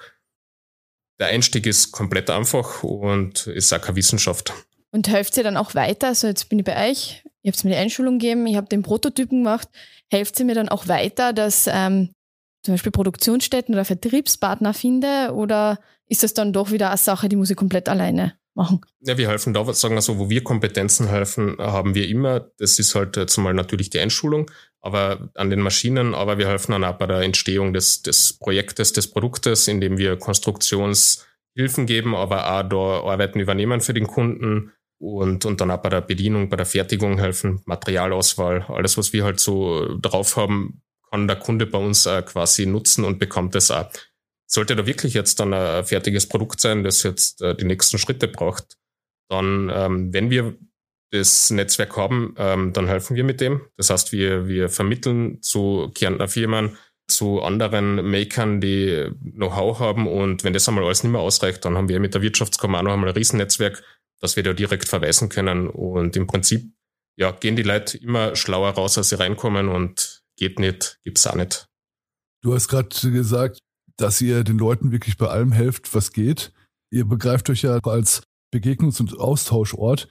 der 1.21 1.29
Einstieg 1.29 1.67
ist 1.67 1.93
komplett 1.93 2.31
einfach 2.31 2.83
und 2.83 3.47
ist 3.49 3.73
auch 3.73 3.81
keine 3.81 3.97
Wissenschaft. 3.97 4.53
Und 4.91 5.09
helft 5.09 5.37
ihr 5.37 5.43
dann 5.43 5.57
auch 5.57 5.75
weiter? 5.75 6.09
Also 6.09 6.27
jetzt 6.27 6.49
bin 6.49 6.59
ich 6.59 6.65
bei 6.65 6.91
euch, 6.91 7.23
ihr 7.43 7.53
habt 7.53 7.63
mir 7.65 7.71
die 7.71 7.77
Einschulung 7.77 8.19
gegeben, 8.19 8.47
ich 8.47 8.57
habe 8.57 8.69
den 8.69 8.83
Prototypen 8.83 9.43
gemacht. 9.43 9.69
Helft 10.11 10.39
ihr 10.39 10.47
mir 10.47 10.55
dann 10.55 10.69
auch 10.69 10.89
weiter, 10.89 11.33
dass 11.33 11.67
ähm, 11.67 12.11
zum 12.65 12.75
Beispiel 12.75 12.93
Produktionsstätten 12.93 13.75
oder 13.75 13.85
Vertriebspartner 13.85 14.75
finde? 14.75 15.33
Oder 15.35 15.79
ist 16.07 16.23
das 16.23 16.35
dann 16.35 16.53
doch 16.53 16.71
wieder 16.71 16.89
eine 16.89 16.99
Sache, 16.99 17.29
die 17.29 17.37
muss 17.37 17.51
ich 17.51 17.57
komplett 17.57 17.89
alleine 17.89 18.35
machen? 18.55 18.81
Ja, 19.01 19.17
wir 19.19 19.29
helfen 19.29 19.55
da, 19.55 19.73
sagen 19.73 19.95
wir 19.95 20.03
so, 20.03 20.19
wo 20.19 20.29
wir 20.31 20.45
Kompetenzen 20.45 21.09
helfen, 21.09 21.57
haben 21.59 21.95
wir 21.95 22.09
immer. 22.09 22.51
Das 22.59 22.79
ist 22.79 22.95
halt 22.95 23.17
jetzt 23.17 23.37
mal 23.37 23.55
natürlich 23.55 23.91
die 23.91 24.01
Einschulung, 24.01 24.51
aber 24.81 25.31
an 25.35 25.51
den 25.51 25.61
Maschinen, 25.61 26.15
aber 26.15 26.39
wir 26.39 26.49
helfen 26.49 26.73
dann 26.73 26.85
auch 26.85 26.99
bei 26.99 27.07
der 27.07 27.21
Entstehung 27.21 27.73
des, 27.73 28.03
des 28.03 28.35
Projektes, 28.39 28.93
des 28.93 29.11
Produktes, 29.11 29.69
indem 29.69 29.99
wir 29.99 30.17
Konstruktionshilfen 30.17 31.87
geben, 31.87 32.15
aber 32.15 32.53
auch 32.53 32.69
da 32.69 33.11
Arbeiten 33.11 33.41
übernehmen 33.41 33.81
für 33.81 33.95
den 33.95 34.07
Kunden 34.07 34.73
und, 34.99 35.45
und 35.45 35.61
dann 35.61 35.71
auch 35.71 35.83
bei 35.83 35.89
der 35.89 36.01
Bedienung, 36.01 36.49
bei 36.49 36.57
der 36.57 36.67
Fertigung 36.67 37.19
helfen, 37.19 37.61
Materialauswahl, 37.65 38.67
alles, 38.69 38.97
was 38.97 39.13
wir 39.13 39.25
halt 39.25 39.41
so 39.41 39.99
drauf 40.01 40.37
haben, 40.37 40.83
kann 41.11 41.27
der 41.27 41.37
Kunde 41.37 41.67
bei 41.67 41.79
uns 41.79 42.05
quasi 42.05 42.67
nutzen 42.67 43.05
und 43.05 43.19
bekommt 43.19 43.55
es 43.55 43.71
auch. 43.71 43.91
Sollte 44.53 44.77
da 44.77 44.87
wirklich 44.87 45.15
jetzt 45.15 45.41
dann 45.41 45.55
ein 45.55 45.85
fertiges 45.85 46.29
Produkt 46.29 46.61
sein, 46.61 46.85
das 46.85 47.03
jetzt 47.03 47.41
äh, 47.41 47.55
die 47.55 47.65
nächsten 47.65 47.99
Schritte 47.99 48.29
braucht, 48.29 48.77
dann, 49.29 49.71
ähm, 49.73 50.13
wenn 50.13 50.31
wir 50.31 50.57
das 51.11 51.51
Netzwerk 51.51 51.97
haben, 51.97 52.35
ähm, 52.39 52.73
dann 52.73 52.87
helfen 52.87 53.17
wir 53.17 53.25
mit 53.25 53.41
dem. 53.41 53.63
Das 53.77 53.91
heißt, 53.91 54.13
wir, 54.13 54.49
wir 54.49 54.69
vermitteln 54.69 55.41
zu 55.43 55.91
Kärntner 55.95 56.29
Firmen, 56.29 56.77
zu 57.07 57.43
anderen 57.43 58.11
Makern, 58.11 58.61
die 58.61 59.11
Know-how 59.35 59.79
haben. 59.79 60.07
Und 60.07 60.45
wenn 60.45 60.53
das 60.53 60.69
einmal 60.69 60.85
alles 60.85 61.03
nicht 61.03 61.13
mehr 61.13 61.21
ausreicht, 61.21 61.65
dann 61.65 61.77
haben 61.77 61.89
wir 61.89 62.01
mit 62.01 62.15
der 62.15 62.23
Wirtschaftskammer 62.23 62.83
noch 62.83 62.93
einmal 62.93 63.11
ein 63.11 63.17
Riesennetzwerk, 63.17 63.83
dass 64.21 64.37
wir 64.37 64.43
da 64.43 64.53
direkt 64.53 64.89
verweisen 64.89 65.29
können. 65.29 65.69
Und 65.69 66.17
im 66.17 66.27
Prinzip 66.27 66.73
ja, 67.17 67.31
gehen 67.31 67.57
die 67.57 67.63
Leute 67.63 67.99
immer 67.99 68.35
schlauer 68.37 68.71
raus, 68.71 68.97
als 68.97 69.11
sie 69.11 69.19
reinkommen 69.19 69.69
und 69.69 70.23
geht 70.37 70.59
nicht, 70.59 70.99
gibt's 71.05 71.27
auch 71.27 71.35
nicht. 71.35 71.67
Du 72.43 72.55
hast 72.55 72.69
gerade 72.69 72.89
gesagt, 72.89 73.59
dass 74.03 74.21
ihr 74.21 74.45
den 74.45 74.59
Leuten 74.59 74.93
wirklich 74.93 75.17
bei 75.17 75.29
allem 75.29 75.53
helft, 75.53 75.95
was 75.95 76.13
geht. 76.13 76.53
Ihr 76.91 77.05
begreift 77.05 77.49
euch 77.51 77.63
ja 77.63 77.79
als 77.79 78.23
Begegnungs- 78.53 79.01
und 79.01 79.19
Austauschort. 79.19 80.09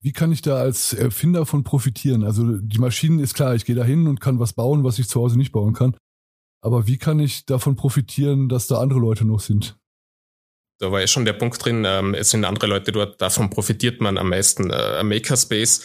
Wie 0.00 0.12
kann 0.12 0.32
ich 0.32 0.42
da 0.42 0.56
als 0.56 0.92
Erfinder 0.92 1.44
von 1.44 1.64
profitieren? 1.64 2.24
Also 2.24 2.56
die 2.58 2.78
Maschinen 2.78 3.18
ist 3.18 3.34
klar, 3.34 3.54
ich 3.54 3.64
gehe 3.64 3.76
da 3.76 3.84
hin 3.84 4.06
und 4.06 4.20
kann 4.20 4.38
was 4.38 4.52
bauen, 4.52 4.84
was 4.84 4.98
ich 4.98 5.08
zu 5.08 5.20
Hause 5.20 5.36
nicht 5.36 5.52
bauen 5.52 5.74
kann. 5.74 5.96
Aber 6.60 6.86
wie 6.86 6.98
kann 6.98 7.18
ich 7.18 7.44
davon 7.44 7.76
profitieren, 7.76 8.48
dass 8.48 8.68
da 8.68 8.78
andere 8.78 9.00
Leute 9.00 9.24
noch 9.24 9.40
sind? 9.40 9.76
Da 10.78 10.90
war 10.90 11.00
ja 11.00 11.06
schon 11.06 11.24
der 11.24 11.34
Punkt 11.34 11.64
drin, 11.64 11.84
ähm, 11.86 12.14
es 12.14 12.30
sind 12.30 12.44
andere 12.44 12.66
Leute 12.66 12.90
dort, 12.90 13.20
davon 13.20 13.50
profitiert 13.50 14.00
man 14.00 14.18
am 14.18 14.30
meisten. 14.30 14.70
Äh, 14.70 15.04
Makerspace, 15.04 15.84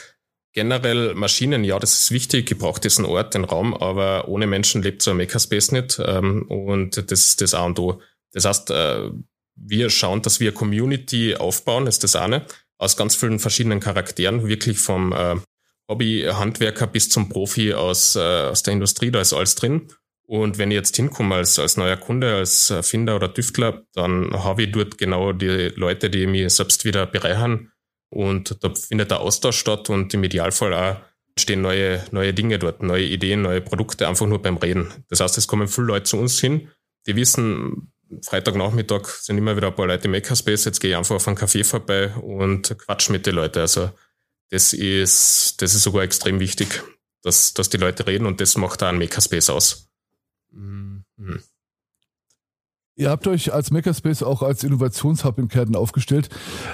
generell 0.58 1.14
Maschinen, 1.14 1.64
ja, 1.64 1.78
das 1.78 1.94
ist 1.94 2.12
wichtig, 2.12 2.50
ich 2.50 2.58
brauche 2.58 2.82
diesen 2.82 3.06
Ort, 3.06 3.36
den 3.36 3.44
Raum, 3.44 3.76
aber 3.76 4.28
ohne 4.28 4.48
Menschen 4.48 4.82
lebt 4.82 5.04
so 5.04 5.12
ein 5.12 5.18
Makerspace 5.18 5.72
nicht. 5.72 6.02
Ähm, 6.04 6.48
und 6.50 7.12
das 7.12 7.20
ist 7.26 7.42
das 7.42 7.54
A 7.54 7.64
und 7.64 7.78
O. 7.78 8.02
Das 8.34 8.46
heißt, 8.46 8.72
äh, 8.72 9.12
wir 9.56 9.92
schauen, 9.92 10.24
dass 10.24 10.40
wir 10.40 10.52
Community 10.52 11.36
aufbauen, 11.36 11.86
ist 11.86 12.04
das 12.04 12.16
eine 12.16 12.44
aus 12.80 12.98
ganz 12.98 13.16
vielen 13.16 13.38
verschiedenen 13.38 13.80
Charakteren, 13.80 14.48
wirklich 14.48 14.80
vom 14.80 15.14
äh, 15.14 15.36
Hobby-Handwerker 15.90 16.88
bis 16.88 17.10
zum 17.10 17.30
Profi 17.30 17.76
aus, 17.76 18.16
äh, 18.16 18.20
aus 18.20 18.64
der 18.64 18.74
Industrie, 18.74 19.12
da 19.12 19.22
ist 19.22 19.34
alles 19.34 19.54
drin. 19.54 19.90
Und 20.26 20.58
wenn 20.58 20.72
ich 20.72 20.76
jetzt 20.76 20.96
hinkomme 20.96 21.36
als, 21.36 21.60
als 21.60 21.78
neuer 21.78 21.98
Kunde, 21.98 22.34
als 22.34 22.72
Erfinder 22.72 23.16
oder 23.16 23.32
Tüftler, 23.32 23.84
dann 23.94 24.34
habe 24.34 24.64
ich 24.64 24.72
dort 24.72 24.98
genau 24.98 25.34
die 25.34 25.72
Leute, 25.76 26.10
die 26.10 26.26
mich 26.26 26.52
selbst 26.52 26.84
wieder 26.84 27.06
bereichern. 27.06 27.72
Und 28.10 28.64
da 28.64 28.74
findet 28.74 29.12
der 29.12 29.20
Austausch 29.20 29.58
statt 29.58 29.90
und 29.90 30.14
im 30.14 30.24
Idealfall 30.24 30.74
auch 30.74 30.98
stehen 31.38 31.62
neue, 31.62 32.04
neue 32.12 32.34
Dinge 32.34 32.58
dort, 32.58 32.82
neue 32.82 33.06
Ideen, 33.06 33.42
neue 33.42 33.62
Produkte, 33.62 34.08
einfach 34.08 34.26
nur 34.26 34.42
beim 34.42 34.58
Reden. 34.58 34.92
Das 35.10 35.20
heißt, 35.20 35.38
es 35.38 35.48
kommen 35.48 35.68
viele 35.68 35.88
Leute 35.88 36.06
zu 36.06 36.18
uns 36.18 36.40
hin, 36.40 36.70
die 37.06 37.16
wissen, 37.16 37.92
Freitagnachmittag 38.24 39.08
sind 39.08 39.38
immer 39.38 39.56
wieder 39.56 39.68
ein 39.68 39.76
paar 39.76 39.88
Leute 39.88 40.06
im 40.06 40.12
Makerspace. 40.12 40.66
Jetzt 40.66 40.80
gehe 40.80 40.92
ich 40.92 40.98
einfach 40.98 41.16
auf 41.16 41.28
einen 41.28 41.38
Café 41.38 41.64
vorbei 41.64 42.14
und 42.16 42.78
quatsch 42.78 43.10
mit 43.10 43.26
den 43.26 43.36
Leuten. 43.36 43.60
Also 43.60 43.92
das 44.50 44.74
ist, 44.74 45.62
das 45.62 45.76
ist 45.76 45.84
sogar 45.84 46.04
extrem 46.04 46.40
wichtig, 46.40 46.84
dass, 47.22 47.54
dass 47.54 47.70
die 47.70 47.78
Leute 47.78 48.08
reden 48.08 48.26
und 48.26 48.40
das 48.40 48.56
macht 48.56 48.82
auch 48.82 48.88
einen 48.88 49.00
Makerspace 49.00 49.50
aus. 49.50 49.90
Mhm. 50.52 51.04
Ihr 52.98 53.12
habt 53.12 53.28
euch 53.28 53.54
als 53.54 53.70
Makerspace 53.70 54.24
auch 54.24 54.42
als 54.42 54.64
Innovationshub 54.64 55.38
in 55.38 55.48
Kärnten 55.48 55.76
aufgestellt. 55.76 56.30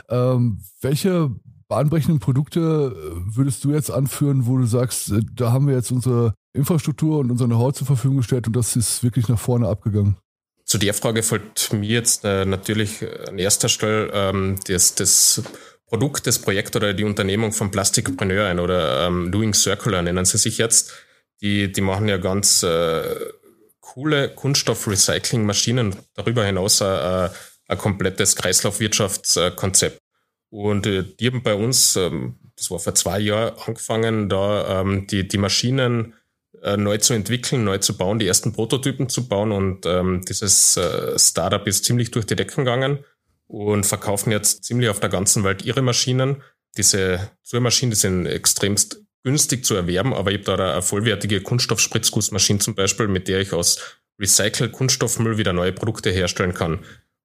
Ähm, 0.09 0.61
welche 0.79 1.31
bahnbrechenden 1.67 2.19
Produkte 2.19 2.95
würdest 3.25 3.63
du 3.65 3.71
jetzt 3.71 3.91
anführen, 3.91 4.45
wo 4.45 4.57
du 4.57 4.65
sagst, 4.65 5.11
äh, 5.11 5.19
da 5.33 5.51
haben 5.51 5.67
wir 5.67 5.75
jetzt 5.75 5.91
unsere 5.91 6.33
Infrastruktur 6.53 7.19
und 7.19 7.29
unsere 7.29 7.49
Know-how 7.49 7.73
zur 7.73 7.87
Verfügung 7.87 8.17
gestellt 8.17 8.47
und 8.47 8.55
das 8.55 8.77
ist 8.77 9.03
wirklich 9.03 9.27
nach 9.27 9.39
vorne 9.39 9.67
abgegangen? 9.67 10.15
Zu 10.63 10.77
der 10.77 10.93
Frage 10.93 11.23
fällt 11.23 11.73
mir 11.73 11.89
jetzt 11.89 12.23
äh, 12.23 12.45
natürlich 12.45 13.05
an 13.27 13.37
erster 13.37 13.67
Stelle 13.67 14.09
ähm, 14.13 14.55
das, 14.65 14.95
das 14.95 15.43
Produkt, 15.87 16.25
das 16.25 16.39
Projekt 16.39 16.77
oder 16.77 16.93
die 16.93 17.03
Unternehmung 17.03 17.51
von 17.51 17.69
Plastikpreneur 17.69 18.47
ein 18.47 18.59
oder 18.59 19.07
ähm, 19.07 19.29
Doing 19.29 19.53
Circular 19.53 20.01
nennen 20.01 20.23
sie 20.23 20.37
sich 20.37 20.57
jetzt. 20.57 20.93
Die, 21.41 21.69
die 21.69 21.81
machen 21.81 22.07
ja 22.07 22.15
ganz 22.15 22.63
äh, 22.63 23.03
coole 23.93 24.29
Kunststoffrecycling-Maschinen, 24.29 25.95
darüber 26.15 26.43
hinaus 26.43 26.81
äh, 26.81 27.29
ein 27.67 27.77
komplettes 27.77 28.35
Kreislaufwirtschaftskonzept. 28.35 29.99
Und 30.49 30.87
äh, 30.87 31.03
die 31.03 31.27
haben 31.27 31.43
bei 31.43 31.53
uns, 31.53 31.95
ähm, 31.95 32.39
das 32.55 32.71
war 32.71 32.79
vor 32.79 32.95
zwei 32.95 33.19
Jahren 33.19 33.55
angefangen, 33.59 34.29
da 34.29 34.81
ähm, 34.81 35.05
die, 35.05 35.27
die 35.27 35.37
Maschinen 35.37 36.15
äh, 36.63 36.75
neu 36.75 36.97
zu 36.97 37.13
entwickeln, 37.13 37.65
neu 37.65 37.77
zu 37.77 37.95
bauen, 37.95 38.17
die 38.17 38.27
ersten 38.27 38.51
Prototypen 38.51 39.09
zu 39.09 39.27
bauen. 39.27 39.51
Und 39.51 39.85
ähm, 39.85 40.23
dieses 40.27 40.75
äh, 40.75 41.17
Startup 41.19 41.65
ist 41.67 41.85
ziemlich 41.85 42.09
durch 42.09 42.25
die 42.25 42.35
Decken 42.35 42.65
gegangen 42.65 43.05
und 43.45 43.85
verkaufen 43.85 44.31
jetzt 44.31 44.63
ziemlich 44.63 44.89
auf 44.89 45.01
der 45.01 45.09
ganzen 45.09 45.43
Welt 45.43 45.63
ihre 45.63 45.83
Maschinen. 45.83 46.41
Diese 46.77 47.29
Zuhrmaschinen, 47.43 47.91
die 47.91 47.97
sind 47.97 48.25
extremst 48.25 49.02
günstig 49.23 49.65
zu 49.65 49.75
erwerben, 49.75 50.13
aber 50.13 50.31
ich 50.31 50.39
habe 50.45 50.57
da 50.57 50.73
eine 50.73 50.81
vollwertige 50.81 51.41
Kunststoffspritzgussmaschine 51.41 52.59
zum 52.59 52.75
Beispiel, 52.75 53.07
mit 53.07 53.27
der 53.27 53.39
ich 53.39 53.53
aus 53.53 53.79
Recycle 54.19 54.69
Kunststoffmüll 54.69 55.37
wieder 55.37 55.53
neue 55.53 55.73
Produkte 55.73 56.11
herstellen 56.11 56.53
kann. 56.53 56.79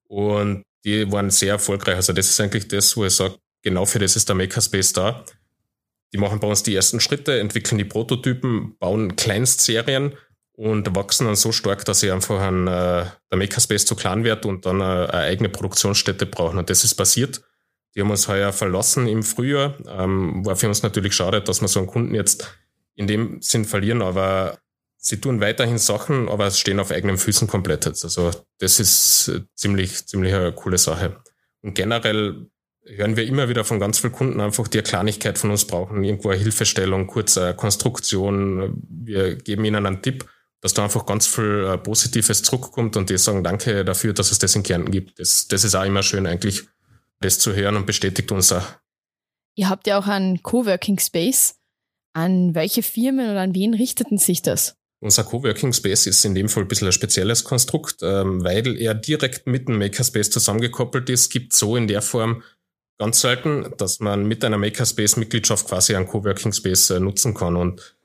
Und 0.08 0.62
die 0.84 1.10
waren 1.10 1.30
sehr 1.30 1.54
erfolgreich. 1.54 1.96
Also 1.96 2.12
das 2.12 2.30
ist 2.30 2.40
eigentlich 2.40 2.68
das, 2.68 2.96
wo 2.96 3.04
ich 3.04 3.14
sage, 3.14 3.36
genau 3.62 3.84
für 3.84 3.98
das 3.98 4.16
ist 4.16 4.28
der 4.28 4.36
Makerspace 4.36 4.92
da. 4.92 5.24
Die 6.12 6.18
machen 6.18 6.40
bei 6.40 6.48
uns 6.48 6.62
die 6.62 6.74
ersten 6.74 7.00
Schritte, 7.00 7.38
entwickeln 7.38 7.78
die 7.78 7.84
Prototypen, 7.84 8.76
bauen 8.78 9.16
Kleinstserien 9.16 10.14
und 10.52 10.96
wachsen 10.96 11.26
dann 11.26 11.36
so 11.36 11.52
stark, 11.52 11.84
dass 11.84 12.00
sie 12.00 12.10
einfach 12.10 12.40
ein, 12.40 12.66
äh, 12.66 13.04
der 13.30 13.38
Makerspace 13.38 13.84
zu 13.84 13.94
klein 13.94 14.24
wird 14.24 14.46
und 14.46 14.64
dann 14.64 14.80
eine, 14.80 15.12
eine, 15.12 15.22
eigene 15.24 15.48
Produktionsstätte 15.50 16.26
brauchen. 16.26 16.58
Und 16.58 16.70
das 16.70 16.84
ist 16.84 16.94
passiert. 16.94 17.42
Die 17.98 18.02
haben 18.02 18.12
uns 18.12 18.28
heuer 18.28 18.52
verlassen 18.52 19.08
im 19.08 19.24
Frühjahr. 19.24 19.74
Ähm, 19.88 20.46
war 20.46 20.54
für 20.54 20.68
uns 20.68 20.84
natürlich 20.84 21.14
schade, 21.14 21.42
dass 21.42 21.60
wir 21.60 21.66
so 21.66 21.80
einen 21.80 21.88
Kunden 21.88 22.14
jetzt 22.14 22.56
in 22.94 23.08
dem 23.08 23.42
Sinn 23.42 23.64
verlieren, 23.64 24.02
aber 24.02 24.56
sie 24.98 25.20
tun 25.20 25.40
weiterhin 25.40 25.78
Sachen, 25.78 26.28
aber 26.28 26.48
stehen 26.52 26.78
auf 26.78 26.92
eigenen 26.92 27.18
Füßen 27.18 27.48
komplett 27.48 27.86
jetzt. 27.86 28.04
Also 28.04 28.30
das 28.58 28.78
ist 28.78 29.32
ziemlich, 29.56 30.06
ziemlich 30.06 30.32
eine 30.32 30.52
coole 30.52 30.78
Sache. 30.78 31.16
Und 31.60 31.74
generell 31.74 32.46
hören 32.84 33.16
wir 33.16 33.26
immer 33.26 33.48
wieder 33.48 33.64
von 33.64 33.80
ganz 33.80 33.98
vielen 33.98 34.12
Kunden 34.12 34.40
einfach, 34.40 34.68
die 34.68 34.78
eine 34.78 34.86
Kleinigkeit 34.86 35.36
von 35.36 35.50
uns 35.50 35.64
brauchen, 35.64 36.04
irgendwo 36.04 36.28
eine 36.28 36.38
Hilfestellung, 36.38 37.08
kurz 37.08 37.36
eine 37.36 37.56
Konstruktion. 37.56 38.80
Wir 38.88 39.34
geben 39.34 39.64
ihnen 39.64 39.86
einen 39.86 40.02
Tipp, 40.02 40.24
dass 40.60 40.72
da 40.72 40.84
einfach 40.84 41.04
ganz 41.04 41.26
viel 41.26 41.66
äh, 41.68 41.76
Positives 41.78 42.42
zurückkommt 42.42 42.96
und 42.96 43.10
die 43.10 43.18
sagen 43.18 43.42
Danke 43.42 43.84
dafür, 43.84 44.12
dass 44.12 44.30
es 44.30 44.38
das 44.38 44.54
in 44.54 44.62
Kärnten 44.62 44.92
gibt. 44.92 45.18
Das, 45.18 45.48
das 45.48 45.64
ist 45.64 45.74
auch 45.74 45.84
immer 45.84 46.04
schön 46.04 46.24
eigentlich, 46.28 46.68
das 47.20 47.38
zu 47.38 47.54
hören 47.54 47.76
und 47.76 47.86
bestätigt 47.86 48.30
uns 48.32 48.52
auch. 48.52 48.66
Ihr 49.56 49.68
habt 49.68 49.86
ja 49.86 49.98
auch 49.98 50.06
einen 50.06 50.42
Coworking 50.42 50.98
Space. 50.98 51.56
An 52.14 52.54
welche 52.54 52.82
Firmen 52.82 53.30
oder 53.30 53.40
an 53.40 53.54
wen 53.54 53.74
richteten 53.74 54.18
sich 54.18 54.42
das? 54.42 54.76
Unser 55.00 55.24
Coworking 55.24 55.72
Space 55.72 56.06
ist 56.06 56.24
in 56.24 56.34
dem 56.34 56.48
Fall 56.48 56.64
ein 56.64 56.68
bisschen 56.68 56.88
ein 56.88 56.92
spezielles 56.92 57.44
Konstrukt, 57.44 58.02
ähm, 58.02 58.42
weil 58.42 58.80
er 58.80 58.94
direkt 58.94 59.46
mit 59.46 59.68
dem 59.68 59.78
Makerspace 59.78 60.30
zusammengekoppelt 60.30 61.08
ist, 61.10 61.30
gibt 61.30 61.52
so 61.52 61.76
in 61.76 61.86
der 61.86 62.02
Form 62.02 62.42
ganz 62.98 63.20
selten, 63.20 63.72
dass 63.76 64.00
man 64.00 64.26
mit 64.26 64.44
einer 64.44 64.58
Makerspace-Mitgliedschaft 64.58 65.68
quasi 65.68 65.94
einen 65.94 66.08
Coworking 66.08 66.52
Space 66.52 66.90
äh, 66.90 66.98
nutzen 66.98 67.34
kann. 67.34 67.54
Und 67.54 67.96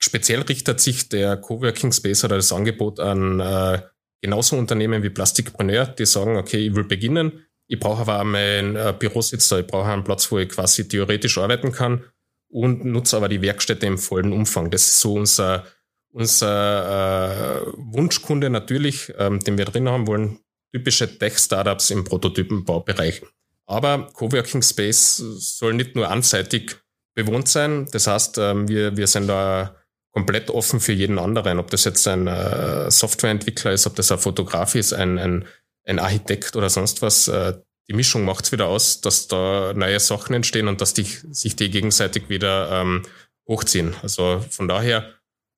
speziell 0.00 0.42
richtet 0.42 0.80
sich 0.80 1.08
der 1.08 1.36
Coworking 1.36 1.92
Space 1.92 2.24
oder 2.24 2.36
das 2.36 2.52
Angebot 2.52 2.98
an 2.98 3.38
äh, 3.38 3.82
genauso 4.20 4.56
Unternehmen 4.56 5.04
wie 5.04 5.10
Plastikpreneur, 5.10 5.86
die 5.86 6.06
sagen, 6.06 6.36
okay, 6.36 6.66
ich 6.66 6.74
will 6.74 6.84
beginnen, 6.84 7.44
ich 7.72 7.80
brauche 7.80 8.02
aber 8.02 8.22
meinen 8.22 8.76
äh, 8.76 8.92
Bürositz 8.96 9.48
da, 9.48 9.58
ich 9.58 9.66
brauche 9.66 9.88
einen 9.88 10.04
Platz, 10.04 10.30
wo 10.30 10.38
ich 10.38 10.50
quasi 10.50 10.86
theoretisch 10.86 11.38
arbeiten 11.38 11.72
kann 11.72 12.04
und 12.50 12.84
nutze 12.84 13.16
aber 13.16 13.30
die 13.30 13.40
Werkstätte 13.40 13.86
im 13.86 13.96
vollen 13.96 14.30
Umfang. 14.30 14.70
Das 14.70 14.82
ist 14.82 15.00
so 15.00 15.14
unser, 15.14 15.64
unser 16.10 17.62
äh, 17.62 17.72
Wunschkunde 17.78 18.50
natürlich, 18.50 19.10
ähm, 19.16 19.40
den 19.40 19.56
wir 19.56 19.64
drin 19.64 19.88
haben 19.88 20.06
wollen, 20.06 20.40
typische 20.70 21.18
Tech-Startups 21.18 21.88
im 21.88 22.04
Prototypenbaubereich. 22.04 23.22
Aber 23.64 24.10
Coworking 24.12 24.60
Space 24.60 25.16
soll 25.16 25.72
nicht 25.72 25.96
nur 25.96 26.10
anseitig 26.10 26.76
bewohnt 27.14 27.48
sein. 27.48 27.88
Das 27.90 28.06
heißt, 28.06 28.36
ähm, 28.36 28.68
wir, 28.68 28.98
wir 28.98 29.06
sind 29.06 29.28
da 29.28 29.76
komplett 30.10 30.50
offen 30.50 30.78
für 30.78 30.92
jeden 30.92 31.18
anderen, 31.18 31.58
ob 31.58 31.70
das 31.70 31.84
jetzt 31.84 32.06
ein 32.06 32.26
äh, 32.26 32.90
Softwareentwickler 32.90 33.72
ist, 33.72 33.86
ob 33.86 33.96
das 33.96 34.12
ein 34.12 34.18
Fotograf 34.18 34.74
ist, 34.74 34.92
ein, 34.92 35.18
ein, 35.18 35.46
ein 35.84 35.98
Architekt 35.98 36.56
oder 36.56 36.70
sonst 36.70 37.02
was. 37.02 37.28
Äh, 37.28 37.54
die 37.88 37.94
Mischung 37.94 38.24
macht 38.24 38.44
es 38.44 38.52
wieder 38.52 38.68
aus, 38.68 39.00
dass 39.00 39.28
da 39.28 39.72
neue 39.74 40.00
Sachen 40.00 40.34
entstehen 40.34 40.68
und 40.68 40.80
dass 40.80 40.94
die, 40.94 41.04
sich 41.04 41.56
die 41.56 41.70
gegenseitig 41.70 42.28
wieder 42.28 42.80
ähm, 42.80 43.02
hochziehen. 43.46 43.94
Also 44.02 44.44
von 44.50 44.68
daher 44.68 45.10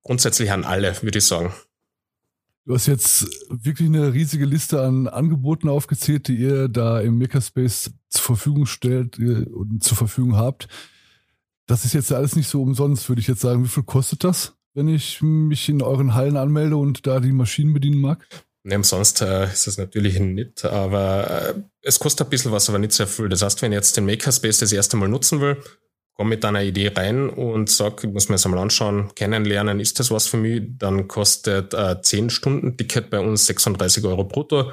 grundsätzlich 0.03 0.51
an 0.51 0.65
alle, 0.65 1.01
würde 1.03 1.19
ich 1.19 1.27
sagen. 1.27 1.53
Du 2.67 2.73
hast 2.73 2.87
jetzt 2.87 3.29
wirklich 3.51 3.89
eine 3.89 4.15
riesige 4.15 4.47
Liste 4.47 4.81
an 4.81 5.07
Angeboten 5.07 5.69
aufgezählt, 5.69 6.29
die 6.29 6.37
ihr 6.37 6.69
da 6.69 6.99
im 7.01 7.19
Makerspace 7.19 7.93
zur 8.09 8.23
Verfügung 8.23 8.65
stellt 8.65 9.19
äh, 9.19 9.45
und 9.45 9.85
zur 9.85 9.99
Verfügung 9.99 10.37
habt. 10.37 10.69
Das 11.67 11.85
ist 11.85 11.93
jetzt 11.93 12.13
alles 12.13 12.37
nicht 12.37 12.49
so 12.49 12.63
umsonst, 12.63 13.09
würde 13.09 13.21
ich 13.21 13.29
jetzt 13.29 13.43
sagen. 13.43 13.65
Wie 13.65 13.69
viel 13.69 13.83
kostet 13.83 14.25
das, 14.25 14.57
wenn 14.73 14.89
ich 14.89 15.21
mich 15.21 15.69
in 15.69 15.83
euren 15.83 16.15
Hallen 16.15 16.39
anmelde 16.39 16.77
und 16.77 17.07
da 17.07 17.21
die 17.21 17.33
Maschinen 17.33 17.75
bedienen 17.75 18.01
mag? 18.01 18.27
Ne, 18.67 18.77
umsonst 18.77 19.21
äh, 19.21 19.45
ist 19.45 19.67
es 19.67 19.77
natürlich 19.77 20.19
nicht, 20.19 20.65
aber 20.65 21.55
äh, 21.55 21.55
es 21.83 21.99
kostet 21.99 22.27
ein 22.27 22.31
bisschen 22.31 22.51
was, 22.51 22.71
aber 22.71 22.79
nicht 22.79 22.93
sehr 22.93 23.07
viel. 23.07 23.29
Das 23.29 23.43
heißt, 23.43 23.61
wenn 23.61 23.73
ich 23.73 23.77
jetzt 23.77 23.95
den 23.99 24.07
Makerspace 24.07 24.59
das 24.59 24.73
erste 24.73 24.97
Mal 24.97 25.09
nutzen 25.09 25.43
will, 25.43 25.63
komme 26.15 26.31
mit 26.31 26.45
einer 26.47 26.63
Idee 26.63 26.91
rein 26.95 27.29
und 27.29 27.69
sage, 27.69 28.07
ich 28.07 28.13
muss 28.13 28.31
mir 28.31 28.37
das 28.37 28.47
einmal 28.47 28.61
anschauen, 28.61 29.15
kennenlernen, 29.15 29.81
ist 29.81 30.01
das 30.01 30.11
was 30.11 30.27
für 30.27 30.39
mich? 30.39 30.63
Dann 30.79 31.09
kostet 31.09 31.75
äh, 31.75 32.01
10 32.01 32.31
Stunden 32.31 32.79
Ticket 32.79 33.11
bei 33.11 33.21
uns 33.21 33.45
36 33.47 34.03
Euro 34.05 34.25
brutto 34.25 34.73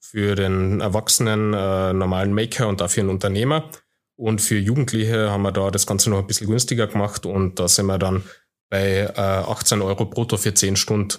für 0.00 0.34
den 0.34 0.80
erwachsenen 0.80 1.54
äh, 1.54 1.92
normalen 1.92 2.32
Maker 2.32 2.66
und 2.66 2.80
dafür 2.80 3.02
einen 3.02 3.10
Unternehmer. 3.10 3.70
Und 4.16 4.40
für 4.40 4.58
Jugendliche 4.58 5.30
haben 5.30 5.42
wir 5.42 5.52
da 5.52 5.70
das 5.70 5.86
Ganze 5.86 6.10
noch 6.10 6.18
ein 6.18 6.26
bisschen 6.26 6.48
günstiger 6.48 6.88
gemacht 6.88 7.24
und 7.24 7.60
da 7.60 7.68
sind 7.68 7.86
wir 7.86 7.98
dann 7.98 8.24
bei 8.68 9.02
äh, 9.02 9.12
18 9.14 9.80
Euro 9.80 10.06
brutto 10.06 10.38
für 10.38 10.54
10 10.54 10.74
Stunden. 10.74 11.18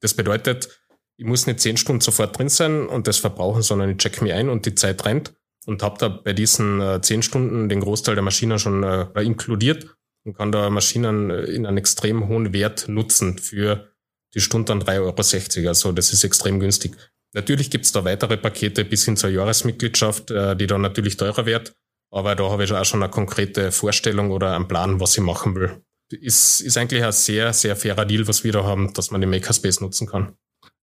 Das 0.00 0.14
bedeutet, 0.14 0.68
ich 1.16 1.24
muss 1.24 1.46
nicht 1.46 1.60
zehn 1.60 1.76
Stunden 1.76 2.00
sofort 2.00 2.36
drin 2.36 2.48
sein 2.48 2.86
und 2.86 3.06
das 3.06 3.18
verbrauchen, 3.18 3.62
sondern 3.62 3.90
ich 3.90 3.96
check 3.98 4.20
mich 4.22 4.32
ein 4.32 4.48
und 4.48 4.66
die 4.66 4.74
Zeit 4.74 5.04
rennt 5.04 5.34
und 5.66 5.82
habe 5.82 5.98
da 5.98 6.08
bei 6.08 6.32
diesen 6.32 6.80
äh, 6.80 7.00
zehn 7.00 7.22
Stunden 7.22 7.68
den 7.68 7.80
Großteil 7.80 8.14
der 8.14 8.24
Maschinen 8.24 8.58
schon 8.58 8.82
äh, 8.82 9.22
inkludiert 9.22 9.96
und 10.24 10.36
kann 10.36 10.52
da 10.52 10.70
Maschinen 10.70 11.30
äh, 11.30 11.44
in 11.44 11.66
einem 11.66 11.78
extrem 11.78 12.28
hohen 12.28 12.52
Wert 12.52 12.88
nutzen 12.88 13.38
für 13.38 13.90
die 14.34 14.40
Stunde 14.40 14.66
dann 14.66 14.82
3,60 14.82 15.58
Euro. 15.58 15.68
Also 15.68 15.92
das 15.92 16.12
ist 16.12 16.24
extrem 16.24 16.60
günstig. 16.60 16.96
Natürlich 17.34 17.70
gibt's 17.70 17.92
da 17.92 18.04
weitere 18.04 18.36
Pakete 18.36 18.84
bis 18.84 19.04
hin 19.04 19.16
zur 19.16 19.30
Jahresmitgliedschaft, 19.30 20.30
äh, 20.30 20.56
die 20.56 20.66
dann 20.66 20.80
natürlich 20.80 21.16
teurer 21.16 21.46
wird. 21.46 21.74
Aber 22.10 22.36
da 22.36 22.48
habe 22.50 22.64
ich 22.64 22.72
auch 22.72 22.84
schon 22.84 23.02
eine 23.02 23.10
konkrete 23.10 23.72
Vorstellung 23.72 24.30
oder 24.30 24.54
einen 24.54 24.68
Plan, 24.68 25.00
was 25.00 25.16
ich 25.16 25.22
machen 25.22 25.54
will. 25.56 25.82
Ist, 26.10 26.60
ist 26.60 26.76
eigentlich 26.76 27.02
ein 27.02 27.12
sehr, 27.12 27.52
sehr 27.52 27.74
fairer 27.74 28.04
Deal, 28.04 28.28
was 28.28 28.44
wir 28.44 28.52
da 28.52 28.62
haben, 28.62 28.92
dass 28.94 29.10
man 29.10 29.20
den 29.20 29.30
Makerspace 29.30 29.80
nutzen 29.80 30.06
kann. 30.06 30.36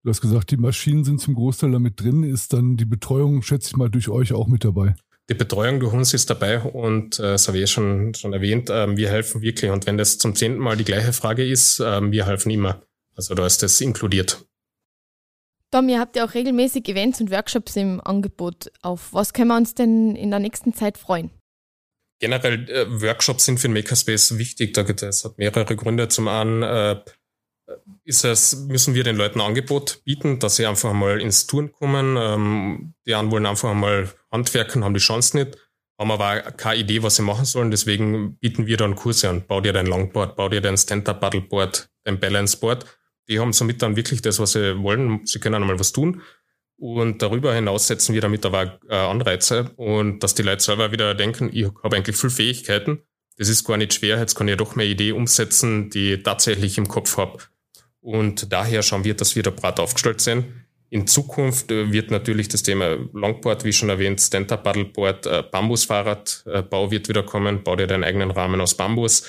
Du 0.02 0.08
hast 0.08 0.22
gesagt, 0.22 0.50
die 0.50 0.56
Maschinen 0.56 1.04
sind 1.04 1.20
zum 1.20 1.34
Großteil 1.34 1.72
damit 1.72 2.00
drin. 2.00 2.22
Ist 2.22 2.54
dann 2.54 2.76
die 2.76 2.86
Betreuung, 2.86 3.42
schätze 3.42 3.68
ich 3.68 3.76
mal, 3.76 3.90
durch 3.90 4.08
euch 4.08 4.32
auch 4.32 4.46
mit 4.46 4.64
dabei? 4.64 4.94
Die 5.28 5.34
Betreuung 5.34 5.78
durch 5.78 5.92
uns 5.92 6.14
ist 6.14 6.30
dabei 6.30 6.60
und 6.60 7.18
äh, 7.18 7.22
das 7.22 7.46
habe 7.46 7.58
ich 7.58 7.70
schon, 7.70 8.14
schon 8.14 8.32
erwähnt, 8.32 8.70
äh, 8.70 8.96
wir 8.96 9.10
helfen 9.10 9.42
wirklich. 9.42 9.70
Und 9.70 9.86
wenn 9.86 9.98
das 9.98 10.18
zum 10.18 10.34
zehnten 10.34 10.58
Mal 10.58 10.76
die 10.76 10.84
gleiche 10.84 11.12
Frage 11.12 11.46
ist, 11.46 11.80
äh, 11.80 12.10
wir 12.10 12.26
helfen 12.26 12.50
immer. 12.50 12.82
Also 13.14 13.34
da 13.34 13.46
ist 13.46 13.62
das 13.62 13.80
inkludiert. 13.80 14.44
Tom, 15.70 15.88
ihr 15.88 16.00
habt 16.00 16.16
ja 16.16 16.24
auch 16.24 16.34
regelmäßig 16.34 16.88
Events 16.88 17.20
und 17.20 17.30
Workshops 17.30 17.76
im 17.76 18.00
Angebot. 18.00 18.72
Auf 18.82 19.12
was 19.12 19.32
können 19.32 19.48
wir 19.48 19.56
uns 19.56 19.74
denn 19.74 20.16
in 20.16 20.30
der 20.30 20.40
nächsten 20.40 20.74
Zeit 20.74 20.98
freuen? 20.98 21.30
Generell 22.18 22.68
äh, 22.68 23.00
Workshops 23.00 23.44
sind 23.44 23.60
für 23.60 23.68
den 23.68 23.74
Makerspace 23.74 24.36
wichtig. 24.36 24.74
Das 24.74 25.24
hat 25.24 25.38
mehrere 25.38 25.76
Gründe. 25.76 26.08
Zum 26.08 26.26
einen 26.26 26.62
äh, 26.62 27.00
ist 28.04 28.24
es, 28.24 28.56
müssen 28.66 28.94
wir 28.94 29.04
den 29.04 29.16
Leuten 29.16 29.40
Angebot 29.40 30.02
bieten, 30.04 30.38
dass 30.38 30.56
sie 30.56 30.66
einfach 30.66 30.92
mal 30.92 31.20
ins 31.20 31.46
Touren 31.46 31.72
kommen. 31.72 32.16
Ähm, 32.18 32.94
die 33.06 33.14
anderen 33.14 33.32
wollen 33.32 33.46
einfach 33.46 33.74
mal 33.74 34.08
handwerken, 34.30 34.84
haben 34.84 34.94
die 34.94 35.00
Chance 35.00 35.36
nicht, 35.36 35.58
haben 35.98 36.10
aber 36.10 36.40
keine 36.40 36.80
Idee, 36.80 37.02
was 37.02 37.16
sie 37.16 37.22
machen 37.22 37.44
sollen. 37.44 37.70
Deswegen 37.70 38.36
bieten 38.36 38.66
wir 38.66 38.76
dann 38.76 38.96
Kurse 38.96 39.28
an. 39.28 39.46
Bau 39.46 39.60
dir 39.60 39.72
dein 39.72 39.86
Longboard, 39.86 40.36
bau 40.36 40.48
dir 40.48 40.60
dein 40.60 40.76
Stand-Up-Paddleboard, 40.76 41.90
dein 42.04 42.18
Balanceboard. 42.18 42.86
Die 43.28 43.38
haben 43.38 43.52
somit 43.52 43.82
dann 43.82 43.96
wirklich 43.96 44.22
das, 44.22 44.38
was 44.40 44.52
sie 44.52 44.82
wollen. 44.82 45.26
Sie 45.26 45.38
können 45.38 45.62
einmal 45.62 45.78
was 45.78 45.92
tun. 45.92 46.22
Und 46.80 47.20
darüber 47.20 47.54
hinaus 47.54 47.88
setzen 47.88 48.14
wir 48.14 48.22
damit 48.22 48.46
aber 48.46 48.80
äh, 48.88 48.94
Anreize 48.94 49.70
und 49.76 50.20
dass 50.20 50.34
die 50.34 50.42
Leute 50.42 50.62
selber 50.62 50.92
wieder 50.92 51.14
denken, 51.14 51.50
ich 51.52 51.66
habe 51.82 51.96
eigentlich 51.96 52.16
viel 52.16 52.30
Fähigkeiten. 52.30 53.02
Das 53.36 53.50
ist 53.50 53.64
gar 53.64 53.76
nicht 53.76 53.92
schwer, 53.92 54.18
jetzt 54.18 54.34
kann 54.34 54.48
ich 54.48 54.56
doch 54.56 54.76
mehr 54.76 54.86
Idee 54.86 55.12
umsetzen, 55.12 55.90
die 55.90 56.14
ich 56.14 56.22
tatsächlich 56.22 56.78
im 56.78 56.88
Kopf 56.88 57.18
habe. 57.18 57.38
Und 58.00 58.52
daher 58.52 58.82
schauen 58.82 59.04
wir, 59.04 59.14
dass 59.14 59.36
wir 59.36 59.42
da 59.42 59.50
breit 59.50 59.78
aufgestellt 59.78 60.20
sind. 60.20 60.46
In 60.88 61.06
Zukunft 61.06 61.70
äh, 61.70 61.92
wird 61.92 62.10
natürlich 62.10 62.48
das 62.48 62.64
Thema 62.64 62.96
Longboard, 63.12 63.64
wie 63.64 63.72
schon 63.72 63.90
erwähnt, 63.90 64.20
Stand-Up-Paddleboard, 64.20 65.26
äh, 65.26 65.44
Bambusfahrradbau 65.48 66.90
wird 66.90 67.08
wieder 67.08 67.22
kommen. 67.22 67.62
Bau 67.62 67.76
dir 67.76 67.86
deinen 67.86 68.02
eigenen 68.02 68.32
Rahmen 68.32 68.60
aus 68.60 68.76
Bambus. 68.76 69.24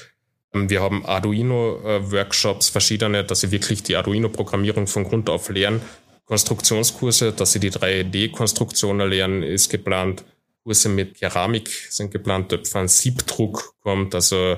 Ähm, 0.53 0.69
wir 0.69 0.81
haben 0.81 1.05
Arduino-Workshops, 1.05 2.69
verschiedene, 2.69 3.23
dass 3.23 3.41
sie 3.41 3.51
wirklich 3.51 3.83
die 3.83 3.95
Arduino-Programmierung 3.95 4.87
von 4.87 5.03
Grund 5.03 5.29
auf 5.29 5.49
lernen. 5.49 5.81
Konstruktionskurse, 6.25 7.33
dass 7.33 7.51
sie 7.51 7.59
die 7.59 7.71
3D-Konstruktionen 7.71 9.07
lernen, 9.07 9.43
ist 9.43 9.69
geplant. 9.69 10.23
Kurse 10.63 10.89
mit 10.89 11.19
Keramik 11.19 11.69
sind 11.89 12.11
geplant, 12.11 12.49
Töpfern, 12.49 12.87
Siebdruck 12.87 13.75
kommt, 13.81 14.15
also 14.15 14.57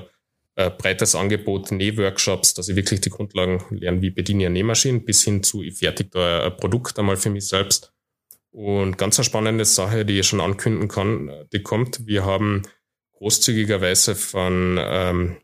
äh, 0.56 0.70
breites 0.70 1.14
Angebot, 1.14 1.72
Nähworkshops, 1.72 2.54
dass 2.54 2.68
ich 2.68 2.76
wirklich 2.76 3.00
die 3.00 3.10
Grundlagen 3.10 3.64
lerne, 3.70 4.02
wie 4.02 4.10
bediene 4.10 4.44
ich 4.44 4.46
eine 4.46 4.52
Nähmaschine, 4.54 5.00
bis 5.00 5.24
hin 5.24 5.42
zu, 5.42 5.62
ich 5.62 5.78
fertige 5.78 6.10
da 6.10 6.44
ein 6.46 6.56
Produkt 6.56 6.98
einmal 6.98 7.16
für 7.16 7.30
mich 7.30 7.48
selbst. 7.48 7.92
Und 8.50 8.98
ganz 8.98 9.18
eine 9.18 9.24
spannende 9.24 9.64
Sache, 9.64 10.04
die 10.04 10.20
ich 10.20 10.28
schon 10.28 10.40
ankündigen 10.40 10.88
kann, 10.88 11.46
die 11.52 11.62
kommt. 11.62 12.06
Wir 12.06 12.24
haben 12.24 12.62
großzügigerweise 13.18 14.14
von 14.14 14.78
ähm, 14.80 15.36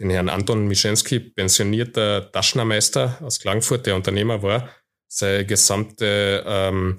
den 0.00 0.10
Herrn 0.10 0.28
Anton 0.28 0.66
Mischenski, 0.66 1.20
pensionierter 1.20 2.32
Taschnermeister 2.32 3.18
aus 3.22 3.38
Klagenfurt, 3.38 3.86
der 3.86 3.94
Unternehmer 3.94 4.42
war, 4.42 4.68
seine 5.06 5.46
gesamte 5.46 6.44
ähm, 6.44 6.96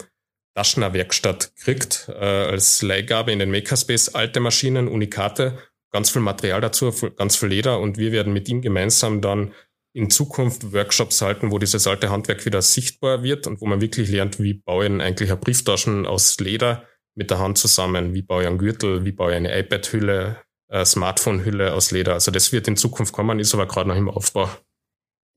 Taschnerwerkstatt 0.55 1.55
kriegt, 1.57 2.09
äh, 2.09 2.13
als 2.13 2.81
Leihgabe 2.81 3.31
in 3.31 3.39
den 3.39 3.51
Makerspace, 3.51 4.15
alte 4.15 4.39
Maschinen, 4.39 4.87
Unikate 4.87 5.57
ganz 5.91 6.09
viel 6.09 6.21
Material 6.21 6.61
dazu, 6.61 6.91
ganz 7.15 7.35
viel 7.37 7.49
Leder 7.49 7.79
und 7.79 7.97
wir 7.97 8.11
werden 8.11 8.33
mit 8.33 8.49
ihm 8.49 8.61
gemeinsam 8.61 9.21
dann 9.21 9.53
in 9.93 10.09
Zukunft 10.09 10.73
Workshops 10.73 11.21
halten, 11.21 11.51
wo 11.51 11.57
dieses 11.57 11.87
alte 11.87 12.11
Handwerk 12.11 12.45
wieder 12.45 12.61
sichtbar 12.61 13.23
wird 13.23 13.47
und 13.47 13.61
wo 13.61 13.65
man 13.65 13.81
wirklich 13.81 14.09
lernt, 14.09 14.39
wie 14.39 14.53
baue 14.53 14.85
ich 14.85 15.01
eigentlich 15.01 15.31
eine 15.31 15.39
Brieftaschen 15.39 16.05
aus 16.05 16.39
Leder 16.39 16.85
mit 17.15 17.31
der 17.31 17.39
Hand 17.39 17.57
zusammen, 17.57 18.13
wie 18.13 18.21
baue 18.21 18.43
ich 18.43 18.47
einen 18.47 18.59
Gürtel, 18.59 19.05
wie 19.05 19.11
baue 19.11 19.31
ich 19.31 19.37
eine 19.37 19.57
iPad-Hülle, 19.57 20.37
eine 20.69 20.85
Smartphone-Hülle 20.85 21.73
aus 21.73 21.91
Leder. 21.91 22.13
Also 22.13 22.29
das 22.29 22.51
wird 22.51 22.67
in 22.67 22.77
Zukunft 22.77 23.11
kommen, 23.11 23.39
ist 23.39 23.55
aber 23.55 23.65
gerade 23.65 23.89
noch 23.89 23.95
im 23.95 24.09
Aufbau. 24.09 24.49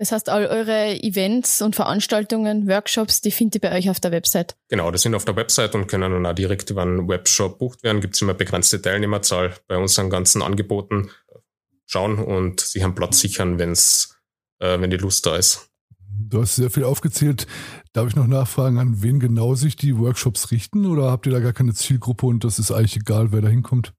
Das 0.00 0.12
heißt, 0.12 0.30
all 0.30 0.46
eure 0.46 0.98
Events 1.02 1.60
und 1.60 1.76
Veranstaltungen, 1.76 2.66
Workshops, 2.66 3.20
die 3.20 3.30
findet 3.30 3.56
ihr 3.56 3.68
bei 3.68 3.76
euch 3.76 3.90
auf 3.90 4.00
der 4.00 4.12
Website? 4.12 4.56
Genau, 4.68 4.90
die 4.90 4.96
sind 4.96 5.14
auf 5.14 5.26
der 5.26 5.36
Website 5.36 5.74
und 5.74 5.88
können 5.88 6.10
dann 6.10 6.24
auch 6.24 6.34
direkt 6.34 6.70
über 6.70 6.80
einen 6.80 7.06
Webshop 7.06 7.58
bucht 7.58 7.82
werden. 7.82 8.00
Gibt 8.00 8.14
es 8.14 8.22
immer 8.22 8.32
begrenzte 8.32 8.80
Teilnehmerzahl 8.80 9.52
bei 9.68 9.76
unseren 9.76 10.08
ganzen 10.08 10.40
Angeboten. 10.40 11.10
Schauen 11.84 12.18
und 12.18 12.60
sich 12.60 12.82
einen 12.82 12.94
Platz 12.94 13.20
sichern, 13.20 13.58
wenn's, 13.58 14.16
äh, 14.58 14.80
wenn 14.80 14.88
die 14.88 14.96
Lust 14.96 15.26
da 15.26 15.36
ist. 15.36 15.68
Du 16.08 16.40
hast 16.40 16.56
sehr 16.56 16.70
viel 16.70 16.84
aufgezählt. 16.84 17.46
Darf 17.92 18.08
ich 18.08 18.16
noch 18.16 18.26
nachfragen, 18.26 18.78
an 18.78 19.02
wen 19.02 19.20
genau 19.20 19.54
sich 19.54 19.76
die 19.76 19.98
Workshops 19.98 20.50
richten 20.50 20.86
oder 20.86 21.10
habt 21.10 21.26
ihr 21.26 21.32
da 21.32 21.40
gar 21.40 21.52
keine 21.52 21.74
Zielgruppe 21.74 22.24
und 22.24 22.42
das 22.42 22.58
ist 22.58 22.70
eigentlich 22.70 22.96
egal, 22.96 23.32
wer 23.32 23.42
da 23.42 23.48
hinkommt? 23.48 23.92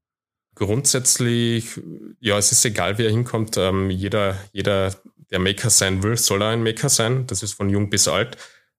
Grundsätzlich, 0.56 1.80
ja, 2.18 2.36
es 2.36 2.50
ist 2.50 2.64
egal, 2.64 2.98
wer 2.98 3.10
hinkommt. 3.10 3.56
Ähm, 3.56 3.88
jeder, 3.88 4.36
jeder 4.52 4.92
der 5.32 5.40
Maker 5.40 5.70
sein 5.70 6.02
will, 6.02 6.16
soll 6.16 6.42
er 6.42 6.50
ein 6.50 6.62
Maker 6.62 6.88
sein. 6.88 7.26
Das 7.26 7.42
ist 7.42 7.54
von 7.54 7.68
jung 7.68 7.90
bis 7.90 8.06
alt. 8.06 8.36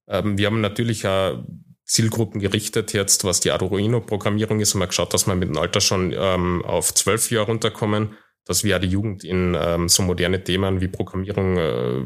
Ähm, 0.07 0.37
wir 0.37 0.47
haben 0.47 0.61
natürlich 0.61 1.05
auch 1.07 1.43
Zielgruppen 1.85 2.39
gerichtet 2.39 2.93
jetzt, 2.93 3.23
was 3.25 3.41
die 3.41 3.51
Arduino-Programmierung 3.51 4.59
ist, 4.59 4.73
und 4.73 4.79
mal 4.79 4.85
geschaut, 4.85 5.13
dass 5.13 5.27
wir 5.27 5.35
mit 5.35 5.49
dem 5.49 5.57
Alter 5.57 5.81
schon 5.81 6.13
ähm, 6.15 6.63
auf 6.63 6.93
zwölf 6.93 7.29
Jahre 7.29 7.47
runterkommen, 7.47 8.15
dass 8.45 8.63
wir 8.63 8.79
die 8.79 8.87
Jugend 8.87 9.23
in 9.23 9.57
ähm, 9.59 9.89
so 9.89 10.03
moderne 10.03 10.43
Themen 10.43 10.79
wie 10.79 10.87
Programmierung 10.87 11.57
äh, 11.57 12.05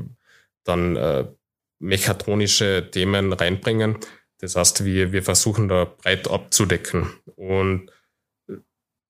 dann 0.64 0.96
äh, 0.96 1.28
mechatronische 1.80 2.90
Themen 2.90 3.34
reinbringen. 3.34 3.98
Das 4.40 4.56
heißt, 4.56 4.86
wir, 4.86 5.12
wir 5.12 5.24
versuchen 5.24 5.68
da 5.68 5.86
breit 5.86 6.30
abzudecken. 6.30 7.14
Und 7.36 7.92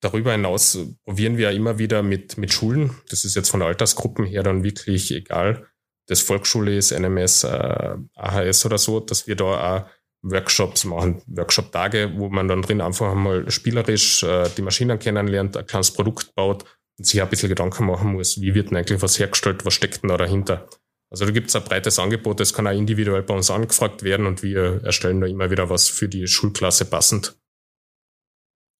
Darüber 0.00 0.32
hinaus 0.32 0.78
probieren 1.04 1.38
wir 1.38 1.50
immer 1.50 1.78
wieder 1.78 2.02
mit, 2.02 2.38
mit 2.38 2.52
Schulen. 2.52 2.92
Das 3.10 3.24
ist 3.24 3.34
jetzt 3.34 3.50
von 3.50 3.62
Altersgruppen 3.62 4.24
her 4.24 4.42
dann 4.42 4.62
wirklich 4.62 5.10
egal. 5.10 5.66
Das 6.06 6.22
Volksschule 6.22 6.76
ist, 6.76 6.92
NMS, 6.92 7.44
äh, 7.44 7.96
AHS 8.14 8.64
oder 8.64 8.78
so, 8.78 9.00
dass 9.00 9.26
wir 9.26 9.36
da 9.36 9.44
auch 9.44 9.86
Workshops 10.22 10.84
machen, 10.84 11.22
Workshop-Tage, 11.26 12.14
wo 12.16 12.28
man 12.28 12.48
dann 12.48 12.62
drin 12.62 12.80
einfach 12.80 13.14
mal 13.14 13.50
spielerisch 13.50 14.22
äh, 14.22 14.48
die 14.56 14.62
Maschinen 14.62 14.98
kennenlernt, 14.98 15.56
ein 15.56 15.66
kleines 15.66 15.92
Produkt 15.92 16.34
baut 16.34 16.64
und 16.98 17.06
sich 17.06 17.20
ein 17.22 17.28
bisschen 17.28 17.48
Gedanken 17.48 17.86
machen 17.86 18.12
muss, 18.12 18.40
wie 18.40 18.54
wird 18.54 18.70
denn 18.70 18.78
eigentlich 18.78 19.02
was 19.02 19.18
hergestellt, 19.18 19.64
was 19.64 19.74
steckt 19.74 20.02
denn 20.02 20.08
da 20.08 20.16
dahinter. 20.16 20.68
Also 21.10 21.24
da 21.24 21.30
gibt 21.30 21.48
es 21.48 21.56
ein 21.56 21.64
breites 21.64 21.98
Angebot, 21.98 22.40
das 22.40 22.52
kann 22.52 22.66
auch 22.66 22.72
individuell 22.72 23.22
bei 23.22 23.34
uns 23.34 23.50
angefragt 23.50 24.02
werden 24.02 24.26
und 24.26 24.42
wir 24.42 24.82
erstellen 24.84 25.20
da 25.20 25.26
immer 25.26 25.50
wieder 25.50 25.70
was 25.70 25.88
für 25.88 26.08
die 26.08 26.26
Schulklasse 26.26 26.84
passend. 26.84 27.36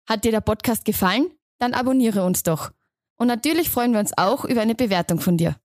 Hat 0.08 0.24
dir 0.24 0.30
der 0.30 0.40
Podcast 0.40 0.86
gefallen? 0.86 1.30
Dann 1.58 1.74
abonniere 1.74 2.24
uns 2.24 2.42
doch. 2.42 2.70
Und 3.18 3.26
natürlich 3.26 3.68
freuen 3.68 3.92
wir 3.92 4.00
uns 4.00 4.16
auch 4.16 4.46
über 4.46 4.62
eine 4.62 4.74
Bewertung 4.74 5.20
von 5.20 5.36
dir. 5.36 5.56